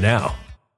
[0.00, 0.34] now.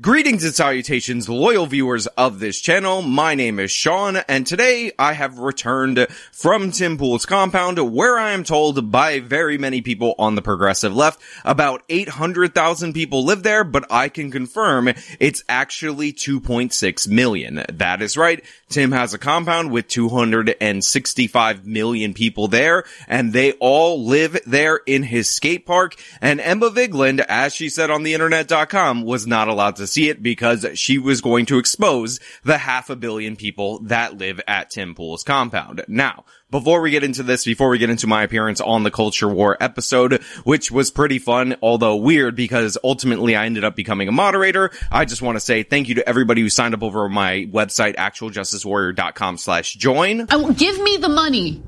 [0.00, 3.02] Greetings and salutations, loyal viewers of this channel.
[3.02, 8.30] My name is Sean, and today I have returned from Tim Pool's compound, where I
[8.30, 13.64] am told by very many people on the progressive left about 800,000 people live there,
[13.64, 17.64] but I can confirm it's actually 2.6 million.
[17.68, 18.44] That is right.
[18.68, 25.04] Tim has a compound with 265 million people there, and they all live there in
[25.04, 25.94] his skate park.
[26.20, 30.22] And Emma Vigeland, as she said on the internet.com, was not allowed to see it
[30.22, 34.94] because she was going to expose the half a billion people that live at Tim
[34.94, 35.84] Pool's compound.
[35.88, 39.28] Now, before we get into this, before we get into my appearance on the Culture
[39.28, 44.12] War episode, which was pretty fun, although weird because ultimately I ended up becoming a
[44.12, 47.48] moderator, I just want to say thank you to everybody who signed up over my
[47.52, 50.26] website, actualjusticewarrior.com slash join.
[50.30, 51.62] Oh, give me the money.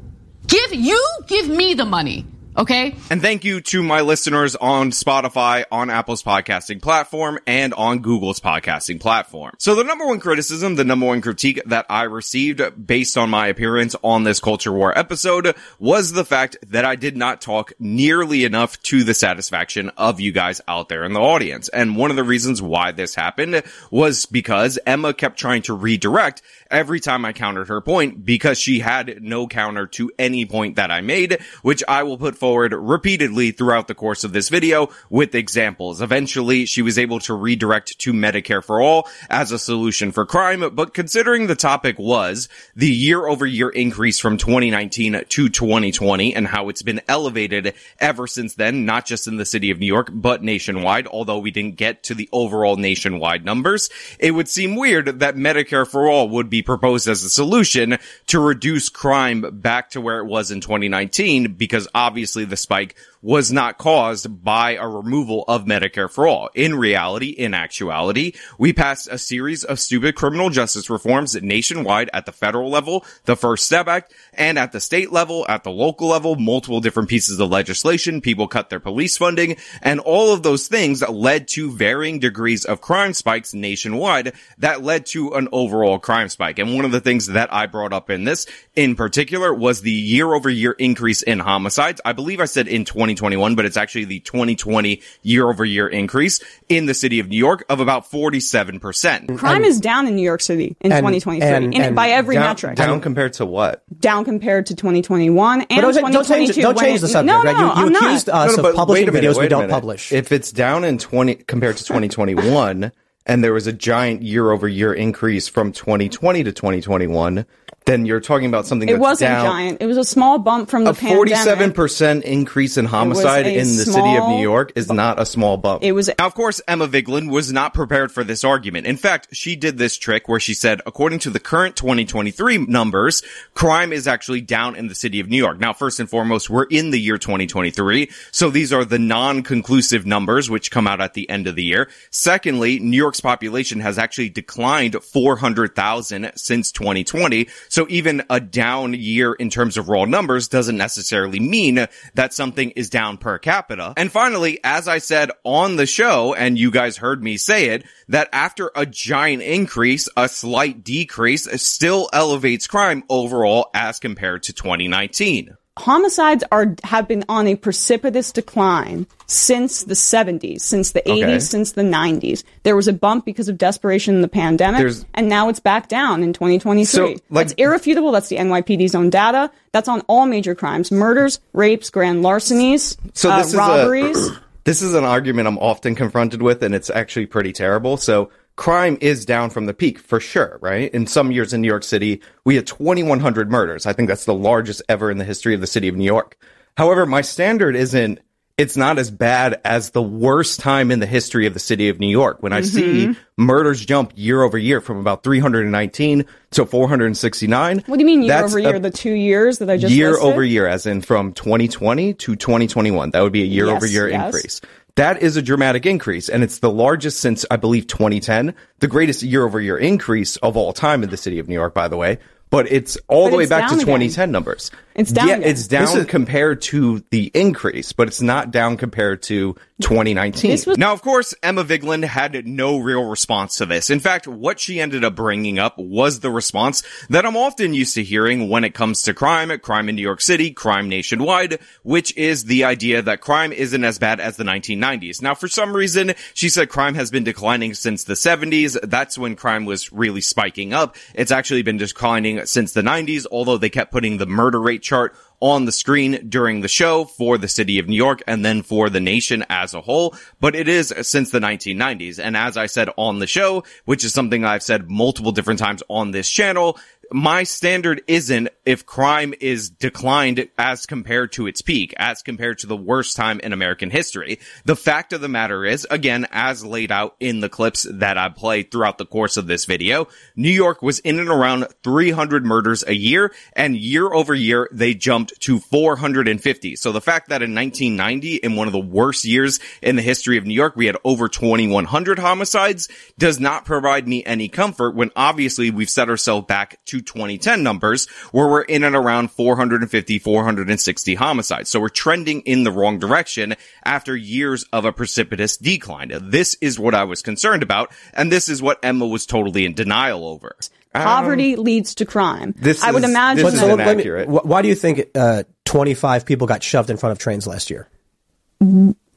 [0.46, 2.26] Give, you give me the money.
[2.56, 2.96] Okay.
[3.10, 8.40] And thank you to my listeners on Spotify, on Apple's podcasting platform, and on Google's
[8.40, 9.54] podcasting platform.
[9.58, 13.46] So the number one criticism, the number one critique that I received based on my
[13.46, 18.44] appearance on this Culture War episode was the fact that I did not talk nearly
[18.44, 21.68] enough to the satisfaction of you guys out there in the audience.
[21.68, 23.62] And one of the reasons why this happened
[23.92, 28.80] was because Emma kept trying to redirect every time I countered her point because she
[28.80, 33.52] had no counter to any point that I made, which I will put forward repeatedly
[33.52, 36.00] throughout the course of this video with examples.
[36.00, 40.74] Eventually, she was able to redirect to Medicare for all as a solution for crime,
[40.74, 46.46] but considering the topic was the year over year increase from 2019 to 2020 and
[46.46, 50.08] how it's been elevated ever since then, not just in the city of New York,
[50.10, 55.20] but nationwide, although we didn't get to the overall nationwide numbers, it would seem weird
[55.20, 57.98] that Medicare for all would be proposed as a solution
[58.28, 63.52] to reduce crime back to where it was in 2019 because obviously the spike was
[63.52, 66.48] not caused by a removal of Medicare for all.
[66.54, 72.26] In reality, in actuality, we passed a series of stupid criminal justice reforms nationwide at
[72.26, 76.08] the federal level, the First Step Act, and at the state level, at the local
[76.08, 78.20] level, multiple different pieces of legislation.
[78.20, 82.80] People cut their police funding and all of those things led to varying degrees of
[82.80, 86.58] crime spikes nationwide that led to an overall crime spike.
[86.58, 89.90] And one of the things that I brought up in this in particular was the
[89.90, 92.00] year over year increase in homicides.
[92.04, 95.88] I believe I said in 20 2021, but it's actually the 2020 year over year
[95.88, 99.36] increase in the city of New York of about 47%.
[99.38, 102.36] Crime and, is down in New York City in and, 2023 and, in, by every
[102.36, 102.76] down, metric.
[102.76, 103.82] Down compared to what?
[104.00, 106.12] Down compared to 2021 and don't, 2022.
[106.12, 107.56] Don't change, don't change the subject, no, right?
[107.56, 108.48] No, you you I'm accused not.
[108.48, 109.72] us no, no, of publishing minute, videos we don't minute.
[109.72, 110.12] publish.
[110.12, 112.92] If it's down in 20 compared to 2021
[113.26, 117.46] and there was a giant year over year increase from 2020 to 2021,
[117.86, 119.46] then you're talking about something it wasn't down.
[119.46, 119.82] giant.
[119.82, 123.84] It was a small bump from the a forty-seven percent increase in homicide in the
[123.84, 125.82] city of New York is not a small bump.
[125.82, 126.10] It was.
[126.18, 128.86] Now, of course, Emma Vigeland was not prepared for this argument.
[128.86, 133.22] In fact, she did this trick where she said, according to the current 2023 numbers,
[133.54, 135.58] crime is actually down in the city of New York.
[135.58, 140.50] Now, first and foremost, we're in the year 2023, so these are the non-conclusive numbers
[140.50, 141.88] which come out at the end of the year.
[142.10, 149.32] Secondly, New York's population has actually declined 400,000 since 2020, so even a down year
[149.32, 153.94] in terms of raw numbers doesn't necessarily mean that something is down per capita.
[153.96, 157.84] And finally, as I said on the show, and you guys heard me say it,
[158.06, 164.52] that after a giant increase, a slight decrease still elevates crime overall as compared to
[164.52, 171.22] 2019 homicides are have been on a precipitous decline since the 70s, since the 80s,
[171.22, 171.38] okay.
[171.40, 172.42] since the 90s.
[172.64, 175.88] There was a bump because of desperation in the pandemic, There's, and now it's back
[175.88, 176.84] down in 2023.
[176.84, 178.12] So, like, That's irrefutable.
[178.12, 179.50] That's the NYPD's own data.
[179.72, 184.28] That's on all major crimes: murders, rapes, grand larcenies, so uh, robberies.
[184.28, 187.96] A, this is an argument I'm often confronted with, and it's actually pretty terrible.
[187.96, 190.92] So crime is down from the peak for sure, right?
[190.92, 193.86] In some years in New York City, we had 2,100 murders.
[193.86, 196.36] I think that's the largest ever in the history of the city of New York.
[196.76, 198.20] However, my standard isn't,
[198.58, 201.98] it's not as bad as the worst time in the history of the city of
[201.98, 202.42] New York.
[202.42, 203.12] When I mm-hmm.
[203.14, 207.84] see murders jump year over year from about 319 to 469.
[207.86, 208.78] What do you mean year over year?
[208.78, 210.28] The two years that I just Year listed?
[210.28, 213.12] over year, as in from 2020 to 2021.
[213.12, 214.60] That would be a year over year increase
[215.00, 219.22] That is a dramatic increase, and it's the largest since, I believe, 2010, the greatest
[219.22, 221.96] year over year increase of all time in the city of New York, by the
[221.96, 222.18] way
[222.50, 224.32] but it's all but the way back to 2010 again.
[224.32, 224.70] numbers.
[224.96, 225.28] It's down.
[225.28, 225.48] Yeah, again.
[225.50, 230.50] it's down is- compared to the increase, but it's not down compared to 2019.
[230.66, 233.88] Was- now, of course, Emma Vigeland had no real response to this.
[233.88, 237.94] In fact, what she ended up bringing up was the response that I'm often used
[237.94, 242.14] to hearing when it comes to crime, crime in New York City, crime nationwide, which
[242.16, 245.22] is the idea that crime isn't as bad as the 1990s.
[245.22, 248.76] Now, for some reason, she said crime has been declining since the 70s.
[248.82, 250.96] That's when crime was really spiking up.
[251.14, 255.14] It's actually been declining since the 90s, although they kept putting the murder rate chart
[255.40, 258.90] on the screen during the show for the city of New York and then for
[258.90, 260.14] the nation as a whole.
[260.38, 262.18] But it is since the 1990s.
[262.18, 265.82] And as I said on the show, which is something I've said multiple different times
[265.88, 266.78] on this channel,
[267.12, 272.66] my standard isn't if crime is declined as compared to its peak, as compared to
[272.66, 274.38] the worst time in American history.
[274.64, 278.28] The fact of the matter is, again, as laid out in the clips that I
[278.28, 282.84] played throughout the course of this video, New York was in and around 300 murders
[282.86, 286.76] a year, and year over year, they jumped to 450.
[286.76, 290.38] So the fact that in 1990, in one of the worst years in the history
[290.38, 292.88] of New York, we had over 2100 homicides
[293.18, 298.08] does not provide me any comfort when obviously we've set ourselves back to 2010 numbers
[298.32, 301.70] where we're in and around 450, 460 homicides.
[301.70, 303.54] So we're trending in the wrong direction
[303.84, 306.12] after years of a precipitous decline.
[306.22, 307.92] This is what I was concerned about.
[308.12, 310.56] And this is what Emma was totally in denial over.
[310.92, 312.54] Poverty um, leads to crime.
[312.56, 313.44] This I would is, imagine.
[313.44, 313.70] This that.
[313.70, 314.28] inaccurate.
[314.28, 317.70] Me, why do you think uh, 25 people got shoved in front of trains last
[317.70, 317.88] year?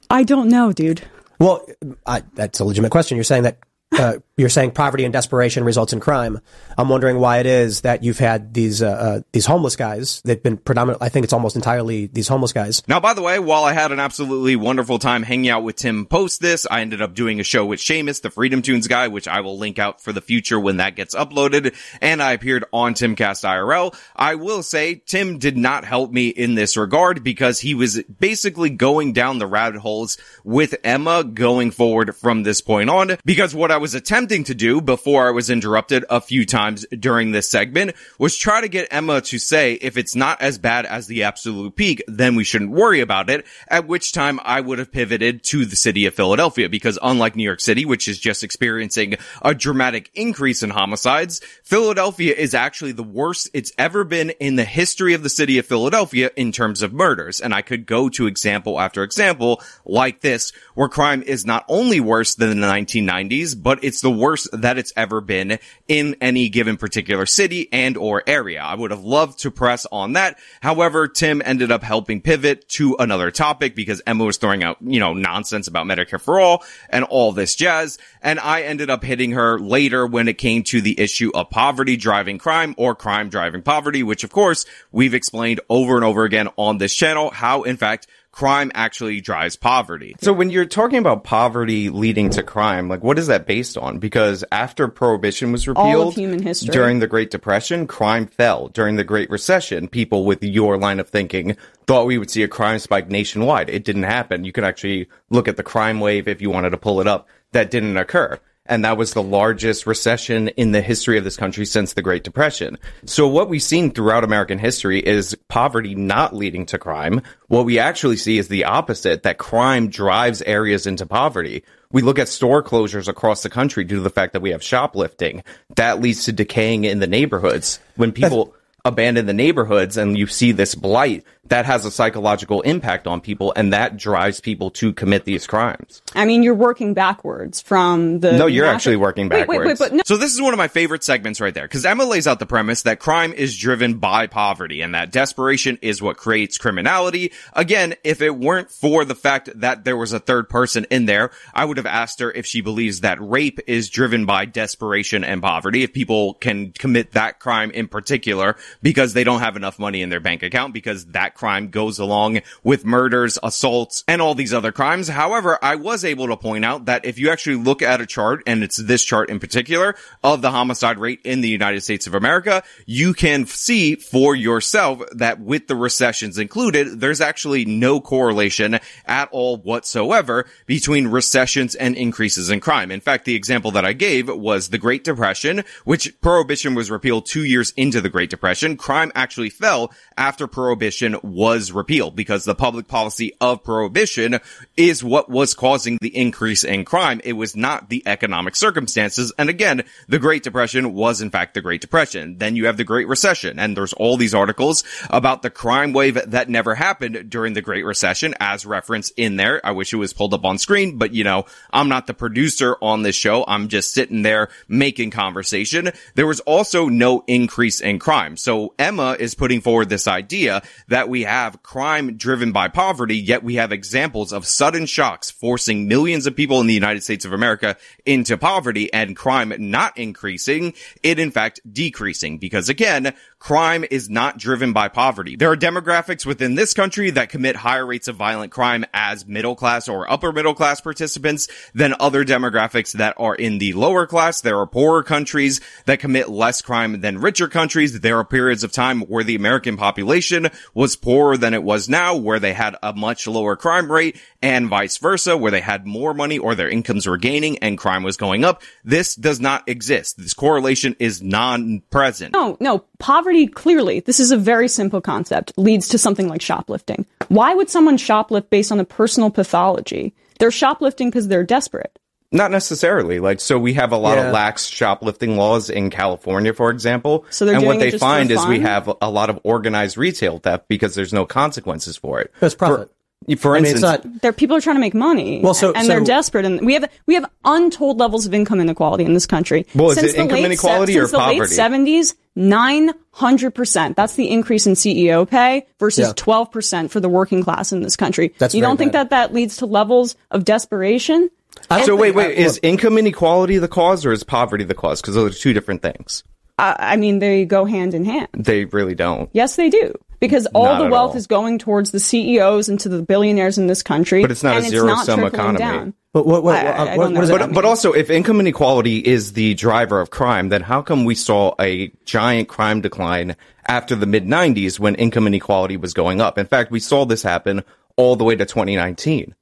[0.10, 1.02] I don't know, dude.
[1.40, 1.66] Well,
[2.06, 3.18] I, that's a legitimate question.
[3.18, 3.58] You're saying that
[3.92, 6.40] uh, you're saying poverty and desperation results in crime.
[6.76, 10.22] I'm wondering why it is that you've had these uh, uh, these homeless guys.
[10.26, 11.04] They've been predominant.
[11.04, 12.82] I think it's almost entirely these homeless guys.
[12.88, 16.08] Now, by the way, while I had an absolutely wonderful time hanging out with Tim
[16.08, 19.28] post this, I ended up doing a show with Seamus, the Freedom Toons guy, which
[19.28, 21.76] I will link out for the future when that gets uploaded.
[22.02, 23.96] And I appeared on Timcast IRL.
[24.16, 28.72] I will say Tim did not help me in this regard because he was basically
[28.72, 33.18] going down the rabbit holes with Emma going forward from this point on.
[33.24, 37.32] Because what I was attempting to do before I was interrupted a few times during
[37.32, 41.08] this segment was try to get Emma to say if it's not as bad as
[41.08, 43.46] the absolute peak, then we shouldn't worry about it.
[43.68, 47.44] At which time I would have pivoted to the city of Philadelphia because unlike New
[47.44, 53.04] York City, which is just experiencing a dramatic increase in homicides, Philadelphia is actually the
[53.04, 56.94] worst it's ever been in the history of the city of Philadelphia in terms of
[56.94, 57.42] murders.
[57.42, 62.00] And I could go to example after example like this where crime is not only
[62.00, 66.50] worse than the 1990s, but but it's the worst that it's ever been in any
[66.50, 68.62] given particular city and or area.
[68.62, 70.40] I would have loved to press on that.
[70.62, 75.00] However, Tim ended up helping pivot to another topic because Emma was throwing out, you
[75.00, 77.98] know, nonsense about Medicare for all and all this jazz.
[78.22, 81.98] And I ended up hitting her later when it came to the issue of poverty
[81.98, 86.50] driving crime or crime driving poverty, which of course we've explained over and over again
[86.58, 90.16] on this channel how in fact crime actually drives poverty.
[90.20, 94.00] So when you're talking about poverty leading to crime, like what is that based on?
[94.00, 96.74] Because after prohibition was repealed human history.
[96.74, 98.68] during the Great Depression, crime fell.
[98.70, 102.48] During the Great Recession, people with your line of thinking thought we would see a
[102.48, 103.70] crime spike nationwide.
[103.70, 104.44] It didn't happen.
[104.44, 107.28] You can actually look at the crime wave if you wanted to pull it up.
[107.52, 111.66] That didn't occur and that was the largest recession in the history of this country
[111.66, 112.78] since the Great Depression.
[113.06, 117.22] So what we've seen throughout American history is poverty not leading to crime.
[117.48, 121.64] What we actually see is the opposite, that crime drives areas into poverty.
[121.92, 124.64] We look at store closures across the country due to the fact that we have
[124.64, 125.44] shoplifting.
[125.76, 127.80] That leads to decaying in the neighborhoods.
[127.98, 128.56] When people
[128.86, 133.52] abandon the neighborhoods and you see this blight, that has a psychological impact on people
[133.56, 136.02] and that drives people to commit these crimes.
[136.16, 138.32] I mean, you're working backwards from the.
[138.32, 139.50] No, you're actually working backwards.
[139.50, 140.04] Wait, wait, wait, no.
[140.06, 142.46] So this is one of my favorite segments right there because Emma lays out the
[142.46, 147.34] premise that crime is driven by poverty and that desperation is what creates criminality.
[147.52, 151.32] Again, if it weren't for the fact that there was a third person in there,
[151.54, 155.42] I would have asked her if she believes that rape is driven by desperation and
[155.42, 155.84] poverty.
[155.84, 160.10] If people can commit that crime in particular because they don't have enough money in
[160.10, 164.72] their bank account because that crime goes along with murders, assaults, and all these other
[164.72, 165.08] crimes.
[165.08, 168.44] However, I was able to point out that if you actually look at a chart,
[168.48, 172.14] and it's this chart in particular, of the homicide rate in the United States of
[172.14, 178.80] America, you can see for yourself that with the recessions included, there's actually no correlation
[179.06, 182.92] at all whatsoever between recessions and increases in crime.
[182.92, 187.26] In fact, the example that I gave was the Great Depression, which prohibition was repealed
[187.26, 188.78] two years into the Great Depression.
[188.78, 194.40] Crime actually fell after prohibition was repealed because the public policy of prohibition
[194.76, 197.22] is what was causing the increase in crime.
[197.24, 199.32] It was not the economic circumstances.
[199.40, 202.38] And again, the Great Depression was in fact the Great Depression.
[202.38, 206.20] Then you have the Great Recession and there's all these articles about the crime wave
[206.32, 209.66] that never happened during the Great Recession as referenced in there.
[209.66, 212.76] I wish it was pulled up on screen, but you know, I'm not the producer
[212.82, 213.46] on this show.
[213.48, 215.92] I'm just sitting there making conversation.
[216.16, 218.36] There was also no increase in crime.
[218.36, 223.44] So Emma is putting forward this idea that we have crime driven by poverty, yet
[223.44, 227.34] we have examples of sudden shocks forcing millions of people in the United States of
[227.34, 232.40] America into poverty and crime not increasing, it in fact decreasing.
[232.40, 235.36] Because again, crime is not driven by poverty.
[235.36, 239.56] There are demographics within this country that commit higher rates of violent crime as middle
[239.56, 244.42] class or upper middle class participants than other demographics that are in the lower class.
[244.42, 248.00] There are poorer countries that commit less crime than richer countries.
[248.00, 252.16] There are periods of time where the American population was poorer than it was now,
[252.16, 256.14] where they had a much lower crime rate and vice versa, where they had more
[256.14, 258.64] money or their incomes were gaining and crime was going up.
[258.86, 260.18] This does not exist.
[260.18, 262.34] This correlation is non-present.
[262.34, 262.86] No, no.
[263.00, 267.06] Poverty clearly, this is a very simple concept, leads to something like shoplifting.
[267.28, 270.16] Why would someone shoplift based on a personal pathology?
[270.40, 272.00] They're shoplifting because they're desperate.
[272.34, 273.20] Not necessarily.
[273.20, 274.26] Like, so we have a lot Yeah.
[274.28, 277.26] of lax shoplifting laws in California, for example.
[277.30, 279.30] So they're and doing what it they just for find is we have a lot
[279.30, 282.34] of organized retail theft because there's no consequences for it.
[282.40, 282.90] That's profit.
[283.30, 284.22] For, for I mean, instance, it's not.
[284.22, 285.40] There, people are trying to make money.
[285.42, 289.06] Well, so- and they're desperate, and we have we have untold levels of income inequality
[289.06, 289.66] in this country.
[289.76, 291.54] Well, is since it the income late inequality or since the late poverty?
[291.56, 293.96] seventies, nine hundred percent.
[293.96, 296.14] That's the increase in CEO pay versus Yeah.
[296.18, 298.34] twelve percent for the working class in this country.
[298.40, 299.10] That's you don't think bad.
[299.12, 301.30] that that leads to levels of desperation?
[301.70, 305.02] I don't so wait, wait, is income inequality the cause or is poverty the cause?
[305.02, 306.24] Because those are two different things.
[306.60, 308.28] Uh, I mean, they go hand in hand.
[308.34, 309.30] They really don't.
[309.34, 309.94] Yes, they do.
[310.20, 311.18] Because all Not the wealth all.
[311.18, 314.22] is going towards the CEOs and to the billionaires in this country.
[314.22, 315.58] But it's not a and zero-sum economy.
[315.60, 315.94] Down.
[316.14, 319.00] But what, what, I- I- I what- what what But, but also, if income inequality
[319.00, 323.36] is the driver of crime, then how come we saw a giant crime decline
[323.68, 326.38] after the mid 90s when income inequality was going up?
[326.38, 327.64] In fact, we saw this happen
[327.98, 329.34] all the way to 2019.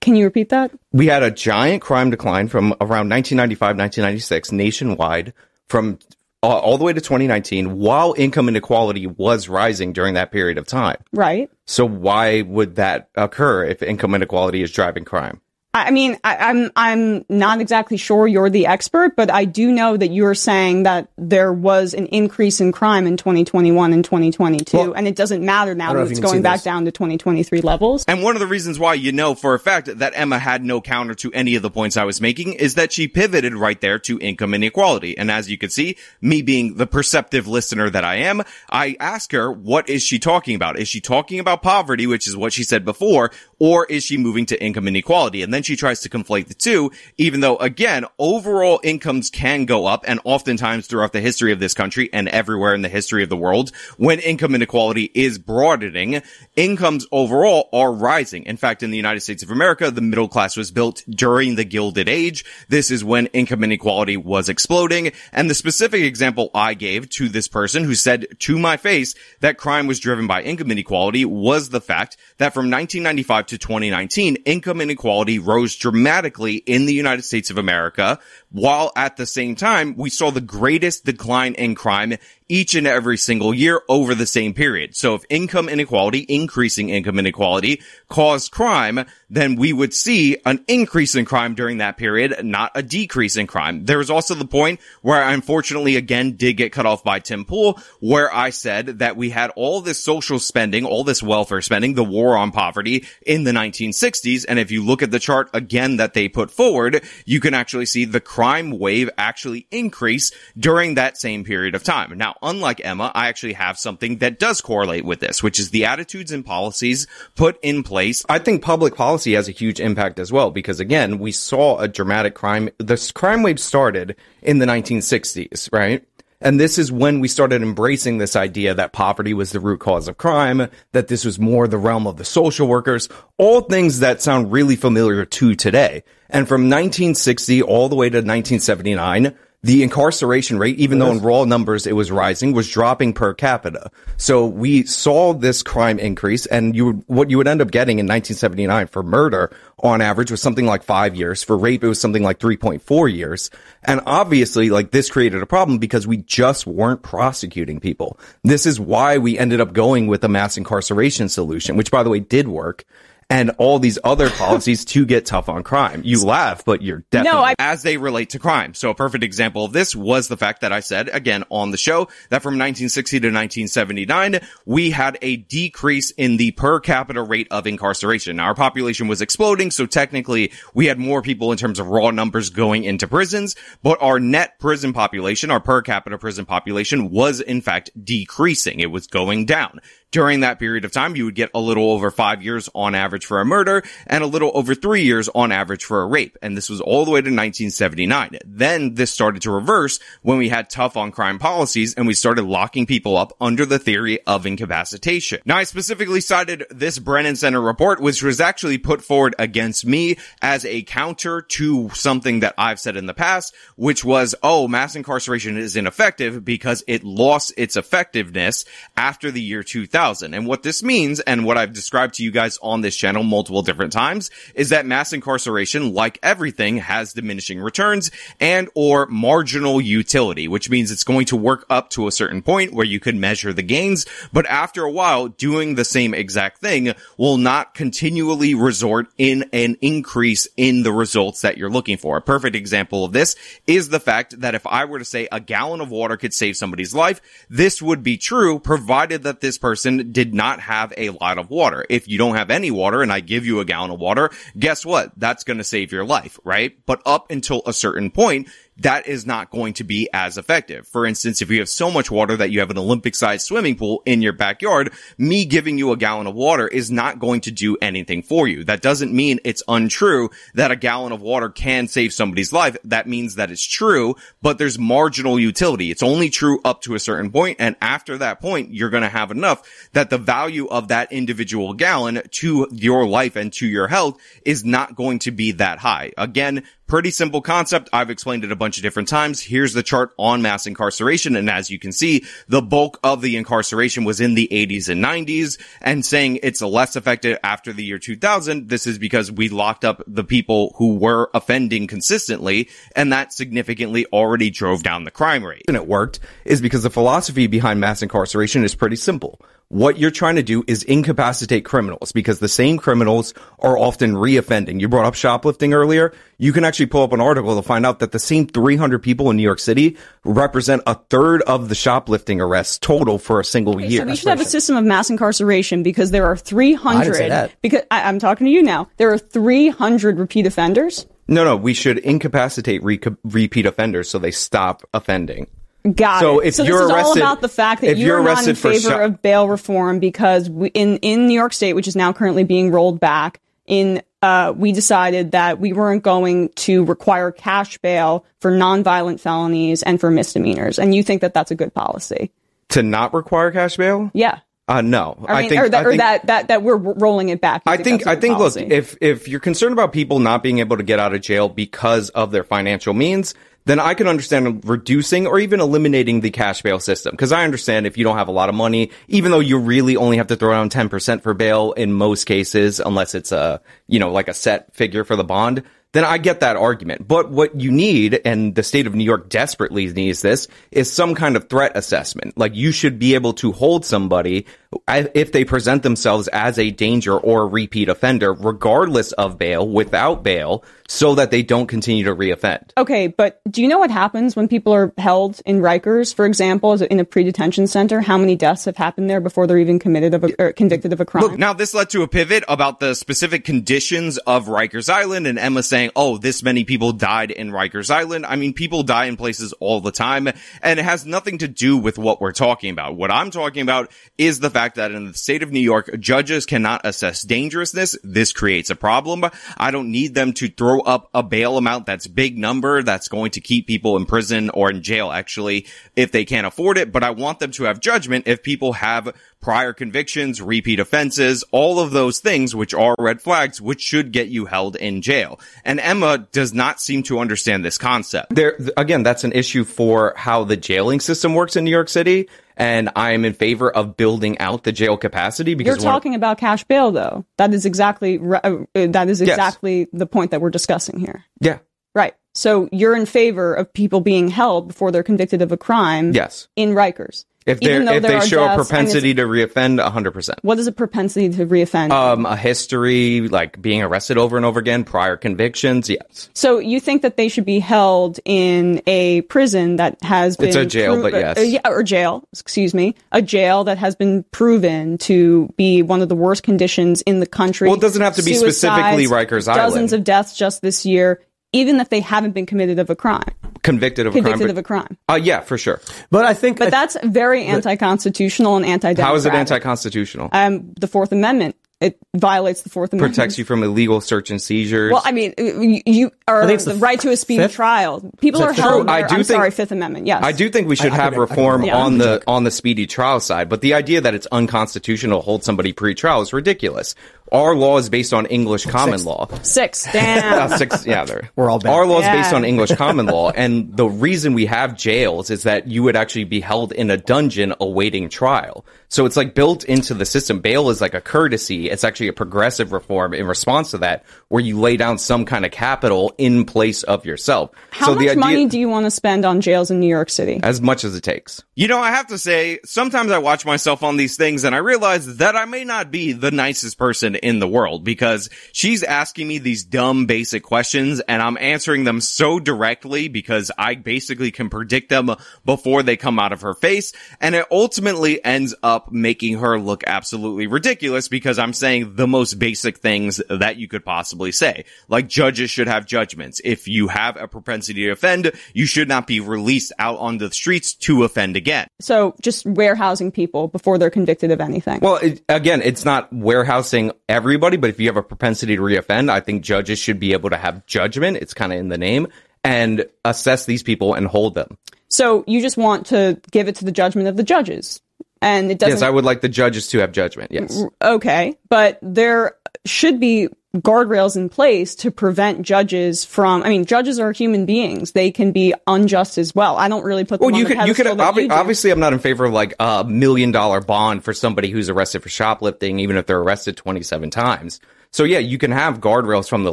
[0.00, 0.70] Can you repeat that?
[0.92, 5.32] We had a giant crime decline from around 1995, 1996 nationwide
[5.68, 5.98] from
[6.42, 10.66] uh, all the way to 2019 while income inequality was rising during that period of
[10.66, 10.98] time.
[11.12, 11.50] Right.
[11.64, 15.40] So why would that occur if income inequality is driving crime?
[15.76, 19.70] I I mean, I, I'm I'm not exactly sure you're the expert, but I do
[19.70, 24.76] know that you're saying that there was an increase in crime in 2021 and 2022,
[24.76, 26.64] Well, and it doesn't matter now that it's going back this.
[26.64, 28.04] down to 2023 levels.
[28.08, 30.80] And one of the reasons why you know for a fact that Emma had no
[30.80, 33.98] counter to any of the points I was making is that she pivoted right there
[34.00, 35.16] to income inequality.
[35.16, 39.32] And as you can see, me being the perceptive listener that I am, I ask
[39.32, 40.78] her, what is she talking about?
[40.78, 44.46] Is she talking about poverty, which is what she said before, or is she moving
[44.46, 45.42] to income inequality?
[45.42, 49.86] And then she tries to conflate the two, even though again, overall incomes can go
[49.86, 53.28] up and oftentimes throughout the history of this country and everywhere in the history of
[53.28, 56.22] the world, when income inequality is broadening,
[56.54, 58.44] incomes overall are rising.
[58.44, 61.64] In fact, in the United States of America, the middle class was built during the
[61.64, 62.44] Gilded Age.
[62.68, 65.12] This is when income inequality was exploding.
[65.32, 69.58] And the specific example I gave to this person who said to my face that
[69.58, 74.80] crime was driven by income inequality was the fact that from 1995 to 2019, income
[74.80, 78.18] inequality rose dramatically in the United States of America,
[78.50, 82.16] while at the same time, we saw the greatest decline in crime
[82.48, 84.96] each and every single year over the same period.
[84.96, 91.14] So if income inequality, increasing income inequality caused crime, then we would see an increase
[91.14, 93.84] in crime during that period, not a decrease in crime.
[93.84, 97.44] There was also the point where I unfortunately again did get cut off by Tim
[97.44, 101.94] Pool, where I said that we had all this social spending, all this welfare spending,
[101.94, 104.44] the war on poverty in the 1960s.
[104.48, 107.86] And if you look at the chart again that they put forward, you can actually
[107.86, 112.16] see the crime wave actually increase during that same period of time.
[112.16, 115.84] Now, unlike Emma, I actually have something that does correlate with this, which is the
[115.84, 120.32] attitudes and policies put in place I think public policy has a huge impact as
[120.32, 122.70] well because again, we saw a dramatic crime.
[122.78, 126.06] This crime wave started in the 1960s, right?
[126.40, 130.06] And this is when we started embracing this idea that poverty was the root cause
[130.06, 134.20] of crime, that this was more the realm of the social workers, all things that
[134.20, 136.02] sound really familiar to today.
[136.28, 141.44] And from 1960 all the way to 1979, the incarceration rate, even though in raw
[141.44, 143.90] numbers it was rising, was dropping per capita.
[144.16, 147.98] So we saw this crime increase and you would, what you would end up getting
[147.98, 151.42] in 1979 for murder on average was something like five years.
[151.42, 153.50] For rape, it was something like 3.4 years.
[153.82, 158.18] And obviously, like this created a problem because we just weren't prosecuting people.
[158.42, 162.10] This is why we ended up going with a mass incarceration solution, which by the
[162.10, 162.84] way did work
[163.28, 166.02] and all these other policies to get tough on crime.
[166.04, 168.72] You laugh, but you're definitely no, I- as they relate to crime.
[168.74, 171.76] So a perfect example of this was the fact that I said again on the
[171.76, 177.48] show that from 1960 to 1979 we had a decrease in the per capita rate
[177.50, 178.36] of incarceration.
[178.36, 182.10] Now, our population was exploding, so technically we had more people in terms of raw
[182.10, 187.40] numbers going into prisons, but our net prison population, our per capita prison population was
[187.40, 188.78] in fact decreasing.
[188.80, 189.80] It was going down
[190.12, 193.26] during that period of time, you would get a little over five years on average
[193.26, 196.38] for a murder and a little over three years on average for a rape.
[196.40, 198.38] And this was all the way to 1979.
[198.44, 202.44] Then this started to reverse when we had tough on crime policies and we started
[202.44, 205.40] locking people up under the theory of incapacitation.
[205.44, 210.18] Now, I specifically cited this Brennan Center report, which was actually put forward against me
[210.40, 214.94] as a counter to something that I've said in the past, which was, oh, mass
[214.94, 218.64] incarceration is ineffective because it lost its effectiveness
[218.96, 219.95] after the year 2000.
[219.96, 220.34] 2000.
[220.34, 223.62] And what this means, and what I've described to you guys on this channel multiple
[223.62, 230.48] different times, is that mass incarceration, like everything, has diminishing returns and or marginal utility,
[230.48, 233.54] which means it's going to work up to a certain point where you can measure
[233.54, 234.04] the gains,
[234.34, 239.78] but after a while, doing the same exact thing will not continually resort in an
[239.80, 242.18] increase in the results that you're looking for.
[242.18, 243.34] A perfect example of this
[243.66, 246.58] is the fact that if I were to say a gallon of water could save
[246.58, 251.10] somebody's life, this would be true provided that this person person did not have a
[251.10, 251.86] lot of water.
[251.88, 254.84] If you don't have any water and I give you a gallon of water, guess
[254.84, 255.12] what?
[255.16, 256.76] That's going to save your life, right?
[256.86, 260.86] But up until a certain point, that is not going to be as effective.
[260.86, 263.76] For instance, if you have so much water that you have an Olympic sized swimming
[263.76, 267.50] pool in your backyard, me giving you a gallon of water is not going to
[267.50, 268.64] do anything for you.
[268.64, 272.76] That doesn't mean it's untrue that a gallon of water can save somebody's life.
[272.84, 275.90] That means that it's true, but there's marginal utility.
[275.90, 279.08] It's only true up to a certain point, And after that point, you're going to
[279.08, 283.88] have enough that the value of that individual gallon to your life and to your
[283.88, 286.12] health is not going to be that high.
[286.18, 287.88] Again, Pretty simple concept.
[287.92, 289.40] I've explained it a bunch of different times.
[289.42, 291.34] Here's the chart on mass incarceration.
[291.34, 295.04] And as you can see, the bulk of the incarceration was in the 80s and
[295.04, 298.68] 90s and saying it's less effective after the year 2000.
[298.68, 304.06] This is because we locked up the people who were offending consistently and that significantly
[304.12, 305.64] already drove down the crime rate.
[305.66, 309.40] And it worked is because the philosophy behind mass incarceration is pretty simple.
[309.68, 314.80] What you're trying to do is incapacitate criminals because the same criminals are often reoffending.
[314.80, 316.12] You brought up shoplifting earlier.
[316.38, 319.28] You can actually pull up an article to find out that the same 300 people
[319.28, 323.74] in New York City represent a third of the shoplifting arrests total for a single
[323.74, 324.02] okay, year.
[324.02, 327.32] So we should have a system of mass incarceration because there are 300.
[327.32, 328.88] I Because I, I'm talking to you now.
[328.98, 331.06] There are 300 repeat offenders.
[331.26, 335.48] No, no, we should incapacitate re- repeat offenders so they stop offending.
[335.94, 336.48] Got so it.
[336.48, 338.54] If so you're this is arrested, all about the fact that you're, you're not in
[338.54, 342.44] favor of bail reform because we, in in New York State, which is now currently
[342.44, 348.24] being rolled back, in uh, we decided that we weren't going to require cash bail
[348.40, 352.32] for nonviolent felonies and for misdemeanors, and you think that that's a good policy
[352.70, 354.10] to not require cash bail?
[354.14, 354.40] Yeah.
[354.68, 357.40] Uh, no, I, mean, think, or, that, or think, that, that, that we're rolling it
[357.40, 357.62] back.
[357.66, 360.82] I think, I think, look, if, if you're concerned about people not being able to
[360.82, 363.32] get out of jail because of their financial means,
[363.66, 367.16] then I can understand reducing or even eliminating the cash bail system.
[367.16, 369.96] Cause I understand if you don't have a lot of money, even though you really
[369.96, 373.98] only have to throw down 10% for bail in most cases, unless it's a, you
[373.98, 375.62] know, like a set figure for the bond,
[375.96, 377.08] then I get that argument.
[377.08, 381.14] But what you need, and the state of New York desperately needs this, is some
[381.14, 382.36] kind of threat assessment.
[382.36, 384.46] Like you should be able to hold somebody
[384.88, 389.66] uh, if they present themselves as a danger or a repeat offender, regardless of bail,
[389.66, 392.70] without bail, so that they don't continue to reoffend.
[392.76, 396.80] Okay, but do you know what happens when people are held in Rikers, for example,
[396.82, 398.00] in a pre-detention center?
[398.00, 401.00] How many deaths have happened there before they're even committed of a, or convicted of
[401.00, 401.24] a crime?
[401.24, 405.38] Look, now this led to a pivot about the specific conditions of Rikers Island, and
[405.38, 409.16] Emma saying, "Oh, this many people died in Rikers Island." I mean, people die in
[409.16, 410.28] places all the time,
[410.62, 412.96] and it has nothing to do with what we're talking about.
[412.96, 416.46] What I'm talking about is the fact that in the state of New York, judges
[416.46, 417.96] cannot assess dangerousness.
[418.02, 419.24] This creates a problem.
[419.56, 423.32] I don't need them to throw up a bail amount that's big number that's going
[423.32, 426.92] to keep people in prison or in jail actually if they can't afford it.
[426.92, 431.78] But I want them to have judgment if people have prior convictions, repeat offenses, all
[431.78, 435.40] of those things, which are red flags, which should get you held in jail.
[435.64, 438.34] And Emma does not seem to understand this concept.
[438.34, 442.28] There, again, that's an issue for how the jailing system works in New York City.
[442.56, 446.38] And I am in favor of building out the jail capacity because you're talking about
[446.38, 447.26] cash bail, though.
[447.36, 449.88] That is exactly uh, that is exactly yes.
[449.92, 451.22] the point that we're discussing here.
[451.38, 451.58] Yeah,
[451.94, 452.14] right.
[452.32, 456.12] So you're in favor of people being held before they're convicted of a crime.
[456.14, 457.26] Yes, in Rikers.
[457.46, 460.34] If, if they show a propensity to reoffend, 100%.
[460.42, 461.92] What is a propensity to reoffend?
[461.92, 466.28] Um, a history, like being arrested over and over again, prior convictions, yes.
[466.34, 470.48] So you think that they should be held in a prison that has been...
[470.48, 471.38] It's a jail, pro- but yes.
[471.38, 472.96] Uh, yeah, or jail, excuse me.
[473.12, 477.26] A jail that has been proven to be one of the worst conditions in the
[477.26, 477.68] country.
[477.68, 479.72] Well, it doesn't have to be Suicides, specifically Rikers Island.
[479.72, 481.20] Dozens of deaths just this year
[481.56, 483.22] even if they haven't been committed of a crime.
[483.62, 484.50] Convicted of convicted a crime.
[484.50, 484.98] of a crime.
[485.08, 485.80] Uh, yeah, for sure.
[486.10, 489.04] But I think, but that's very anti-constitutional and anti-democratic.
[489.04, 490.28] How is it anti-constitutional?
[490.32, 493.14] Um, the Fourth Amendment it violates the Fourth Amendment.
[493.14, 494.92] Protects you from illegal search and seizures.
[494.92, 497.54] Well, I mean, you are the, the right to a speedy fifth?
[497.54, 498.10] trial.
[498.18, 498.88] People are held.
[498.88, 500.06] I do I'm think, sorry, Fifth Amendment.
[500.06, 502.50] Yes, I do think we should I, have I reform I, on the on the
[502.50, 503.50] speedy trial side.
[503.50, 506.94] But the idea that it's unconstitutional to hold somebody pre-trial is ridiculous.
[507.32, 509.06] Our law is based on English common six.
[509.06, 509.28] law.
[509.42, 510.52] Six, damn.
[510.52, 511.30] uh, six, yeah, there.
[511.36, 511.72] We're all bad.
[511.72, 512.22] Our law is yeah.
[512.22, 515.96] based on English common law, and the reason we have jails is that you would
[515.96, 518.64] actually be held in a dungeon awaiting trial.
[518.88, 520.40] So it's like built into the system.
[520.40, 521.68] Bail is like a courtesy.
[521.68, 525.44] It's actually a progressive reform in response to that, where you lay down some kind
[525.44, 527.50] of capital in place of yourself.
[527.70, 530.10] How so much idea, money do you want to spend on jails in New York
[530.10, 530.40] City?
[530.42, 531.42] As much as it takes.
[531.54, 534.58] You know, I have to say, sometimes I watch myself on these things and I
[534.58, 539.28] realize that I may not be the nicest person in the world because she's asking
[539.28, 544.50] me these dumb basic questions and I'm answering them so directly because I basically can
[544.50, 545.10] predict them
[545.44, 546.92] before they come out of her face.
[547.20, 552.38] And it ultimately ends up making her look absolutely ridiculous because I'm saying the most
[552.38, 554.64] basic things that you could possibly say.
[554.88, 556.40] Like judges should have judgments.
[556.44, 560.34] If you have a propensity to offend, you should not be released out onto the
[560.34, 561.68] streets to offend again.
[561.80, 564.80] So just warehousing people before they're convicted of anything.
[564.80, 569.10] Well, it, again, it's not warehousing everybody, but if you have a propensity to reoffend,
[569.10, 571.18] I think judges should be able to have judgment.
[571.18, 572.08] It's kind of in the name
[572.44, 574.56] and assess these people and hold them.
[574.88, 577.80] So you just want to give it to the judgment of the judges.
[578.22, 578.76] And it doesn't.
[578.76, 580.32] Yes, I would like the judges to have judgment.
[580.32, 580.62] Yes.
[580.80, 581.36] Okay.
[581.48, 583.28] But there should be
[583.62, 586.42] guardrails in place to prevent judges from.
[586.42, 589.56] I mean, judges are human beings; they can be unjust as well.
[589.56, 590.20] I don't really put.
[590.20, 590.58] Them well, you could.
[590.66, 590.86] You could.
[590.86, 594.50] Obvi- you obviously, I'm not in favor of like a million dollar bond for somebody
[594.50, 597.60] who's arrested for shoplifting, even if they're arrested 27 times.
[597.90, 599.52] So yeah, you can have guardrails from the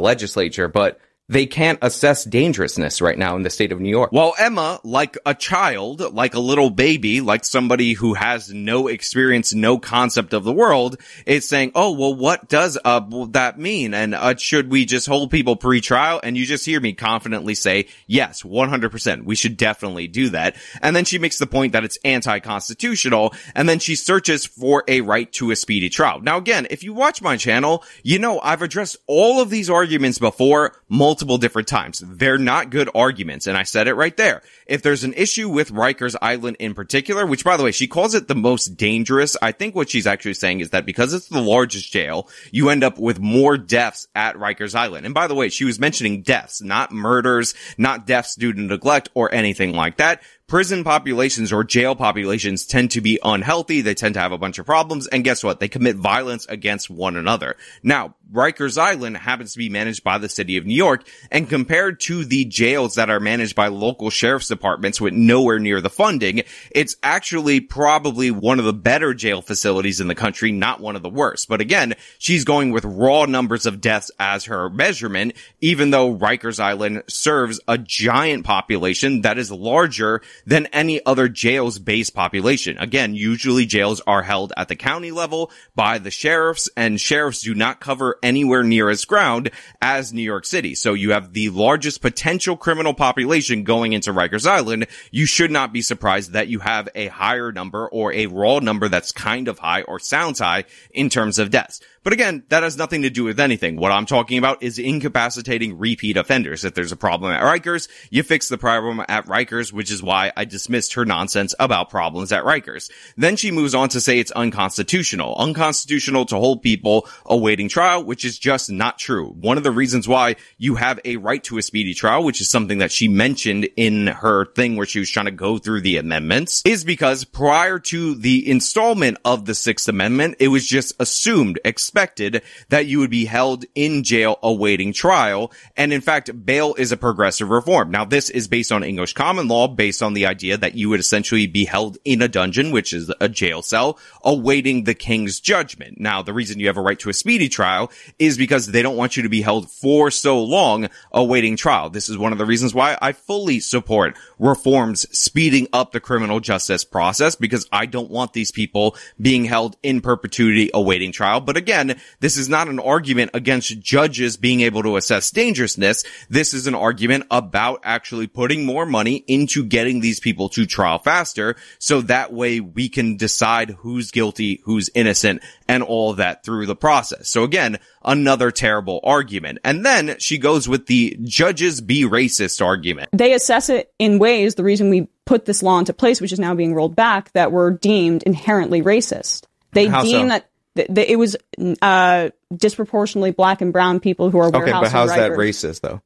[0.00, 4.12] legislature, but they can't assess dangerousness right now in the state of New York.
[4.12, 9.54] While Emma, like a child, like a little baby, like somebody who has no experience,
[9.54, 13.94] no concept of the world, is saying, "Oh, well, what does uh, that mean?
[13.94, 17.86] And uh, should we just hold people pre-trial?" And you just hear me confidently say,
[18.06, 19.24] "Yes, 100%.
[19.24, 23.66] We should definitely do that." And then she makes the point that it's anti-constitutional, and
[23.66, 26.20] then she searches for a right to a speedy trial.
[26.20, 30.18] Now, again, if you watch my channel, you know I've addressed all of these arguments
[30.18, 30.76] before.
[30.90, 32.02] Multiple multiple different times.
[32.04, 33.46] They're not good arguments.
[33.46, 34.42] And I said it right there.
[34.66, 38.14] If there's an issue with Rikers Island in particular, which by the way, she calls
[38.14, 39.36] it the most dangerous.
[39.40, 42.82] I think what she's actually saying is that because it's the largest jail, you end
[42.82, 45.06] up with more deaths at Rikers Island.
[45.06, 49.08] And by the way, she was mentioning deaths, not murders, not deaths due to neglect
[49.14, 53.80] or anything like that prison populations or jail populations tend to be unhealthy.
[53.80, 55.06] They tend to have a bunch of problems.
[55.06, 55.60] And guess what?
[55.60, 57.56] They commit violence against one another.
[57.82, 62.00] Now, Rikers Island happens to be managed by the city of New York and compared
[62.00, 66.42] to the jails that are managed by local sheriff's departments with nowhere near the funding,
[66.70, 71.02] it's actually probably one of the better jail facilities in the country, not one of
[71.02, 71.48] the worst.
[71.48, 76.60] But again, she's going with raw numbers of deaths as her measurement, even though Rikers
[76.60, 82.78] Island serves a giant population that is larger than any other jails based population.
[82.78, 87.54] Again, usually jails are held at the county level by the sheriffs and sheriffs do
[87.54, 90.74] not cover anywhere near as ground as New York City.
[90.74, 94.86] So you have the largest potential criminal population going into Rikers Island.
[95.10, 98.88] You should not be surprised that you have a higher number or a raw number
[98.88, 101.80] that's kind of high or sounds high in terms of deaths.
[102.04, 103.76] But again, that has nothing to do with anything.
[103.76, 106.62] What I'm talking about is incapacitating repeat offenders.
[106.62, 110.30] If there's a problem at Rikers, you fix the problem at Rikers, which is why
[110.36, 112.90] I dismissed her nonsense about problems at Rikers.
[113.16, 115.34] Then she moves on to say it's unconstitutional.
[115.36, 119.30] Unconstitutional to hold people awaiting trial, which is just not true.
[119.30, 122.50] One of the reasons why you have a right to a speedy trial, which is
[122.50, 125.96] something that she mentioned in her thing where she was trying to go through the
[125.96, 131.58] amendments, is because prior to the installment of the Sixth Amendment, it was just assumed,
[131.64, 135.52] expected that you would be held in jail awaiting trial.
[135.76, 137.90] And in fact, bail is a progressive reform.
[137.90, 141.00] Now, this is based on English common law, based on the idea that you would
[141.00, 145.98] essentially be held in a dungeon, which is a jail cell, awaiting the king's judgment.
[146.00, 148.96] Now, the reason you have a right to a speedy trial is because they don't
[148.96, 151.90] want you to be held for so long awaiting trial.
[151.90, 156.40] This is one of the reasons why I fully support reforms speeding up the criminal
[156.40, 161.40] justice process because I don't want these people being held in perpetuity awaiting trial.
[161.40, 166.04] But again, this is not an argument against judges being able to assess dangerousness.
[166.28, 170.98] This is an argument about actually putting more money into getting these people to trial
[170.98, 171.56] faster.
[171.78, 176.76] So that way we can decide who's guilty, who's innocent and all that through the
[176.76, 177.28] process.
[177.28, 179.58] So again, another terrible argument.
[179.64, 183.10] And then she goes with the judges be racist argument.
[183.12, 186.40] They assess it in ways, the reason we put this law into place, which is
[186.40, 189.44] now being rolled back, that were deemed inherently racist.
[189.72, 190.28] They How deem so?
[190.28, 191.36] that th- th- it was
[191.82, 196.02] uh, disproportionately black and brown people who are Okay, warehouse but how's that racist though?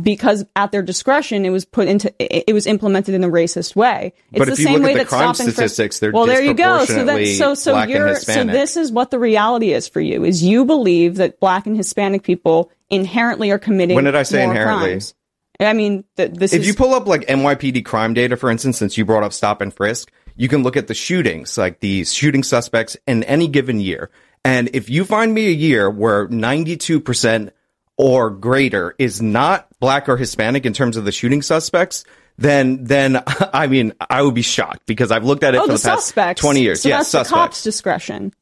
[0.00, 4.12] Because at their discretion it was put into it, was implemented in a racist way.
[4.32, 6.12] It's But the same look at way the that crime stop and frisk- statistics, they're
[6.12, 6.84] well, there you go.
[6.84, 10.42] So that so so you're so this is what the reality is for you is
[10.42, 13.94] you believe that black and Hispanic people inherently are committing.
[13.94, 14.90] When did I say inherently?
[14.90, 15.14] crimes.
[15.60, 18.78] I mean, th- this if is you pull up like NYPD crime data, for instance,
[18.78, 22.04] since you brought up stop and frisk, you can look at the shootings, like the
[22.04, 24.10] shooting suspects in any given year.
[24.44, 27.50] And if you find me a year where 92%
[27.96, 32.04] or greater is not black or Hispanic in terms of the shooting suspects,
[32.36, 35.72] then, then, I mean, I would be shocked because I've looked at it oh for
[35.72, 36.82] the, the, past suspects 20 years.
[36.82, 38.32] So yes, that's cops' discretion.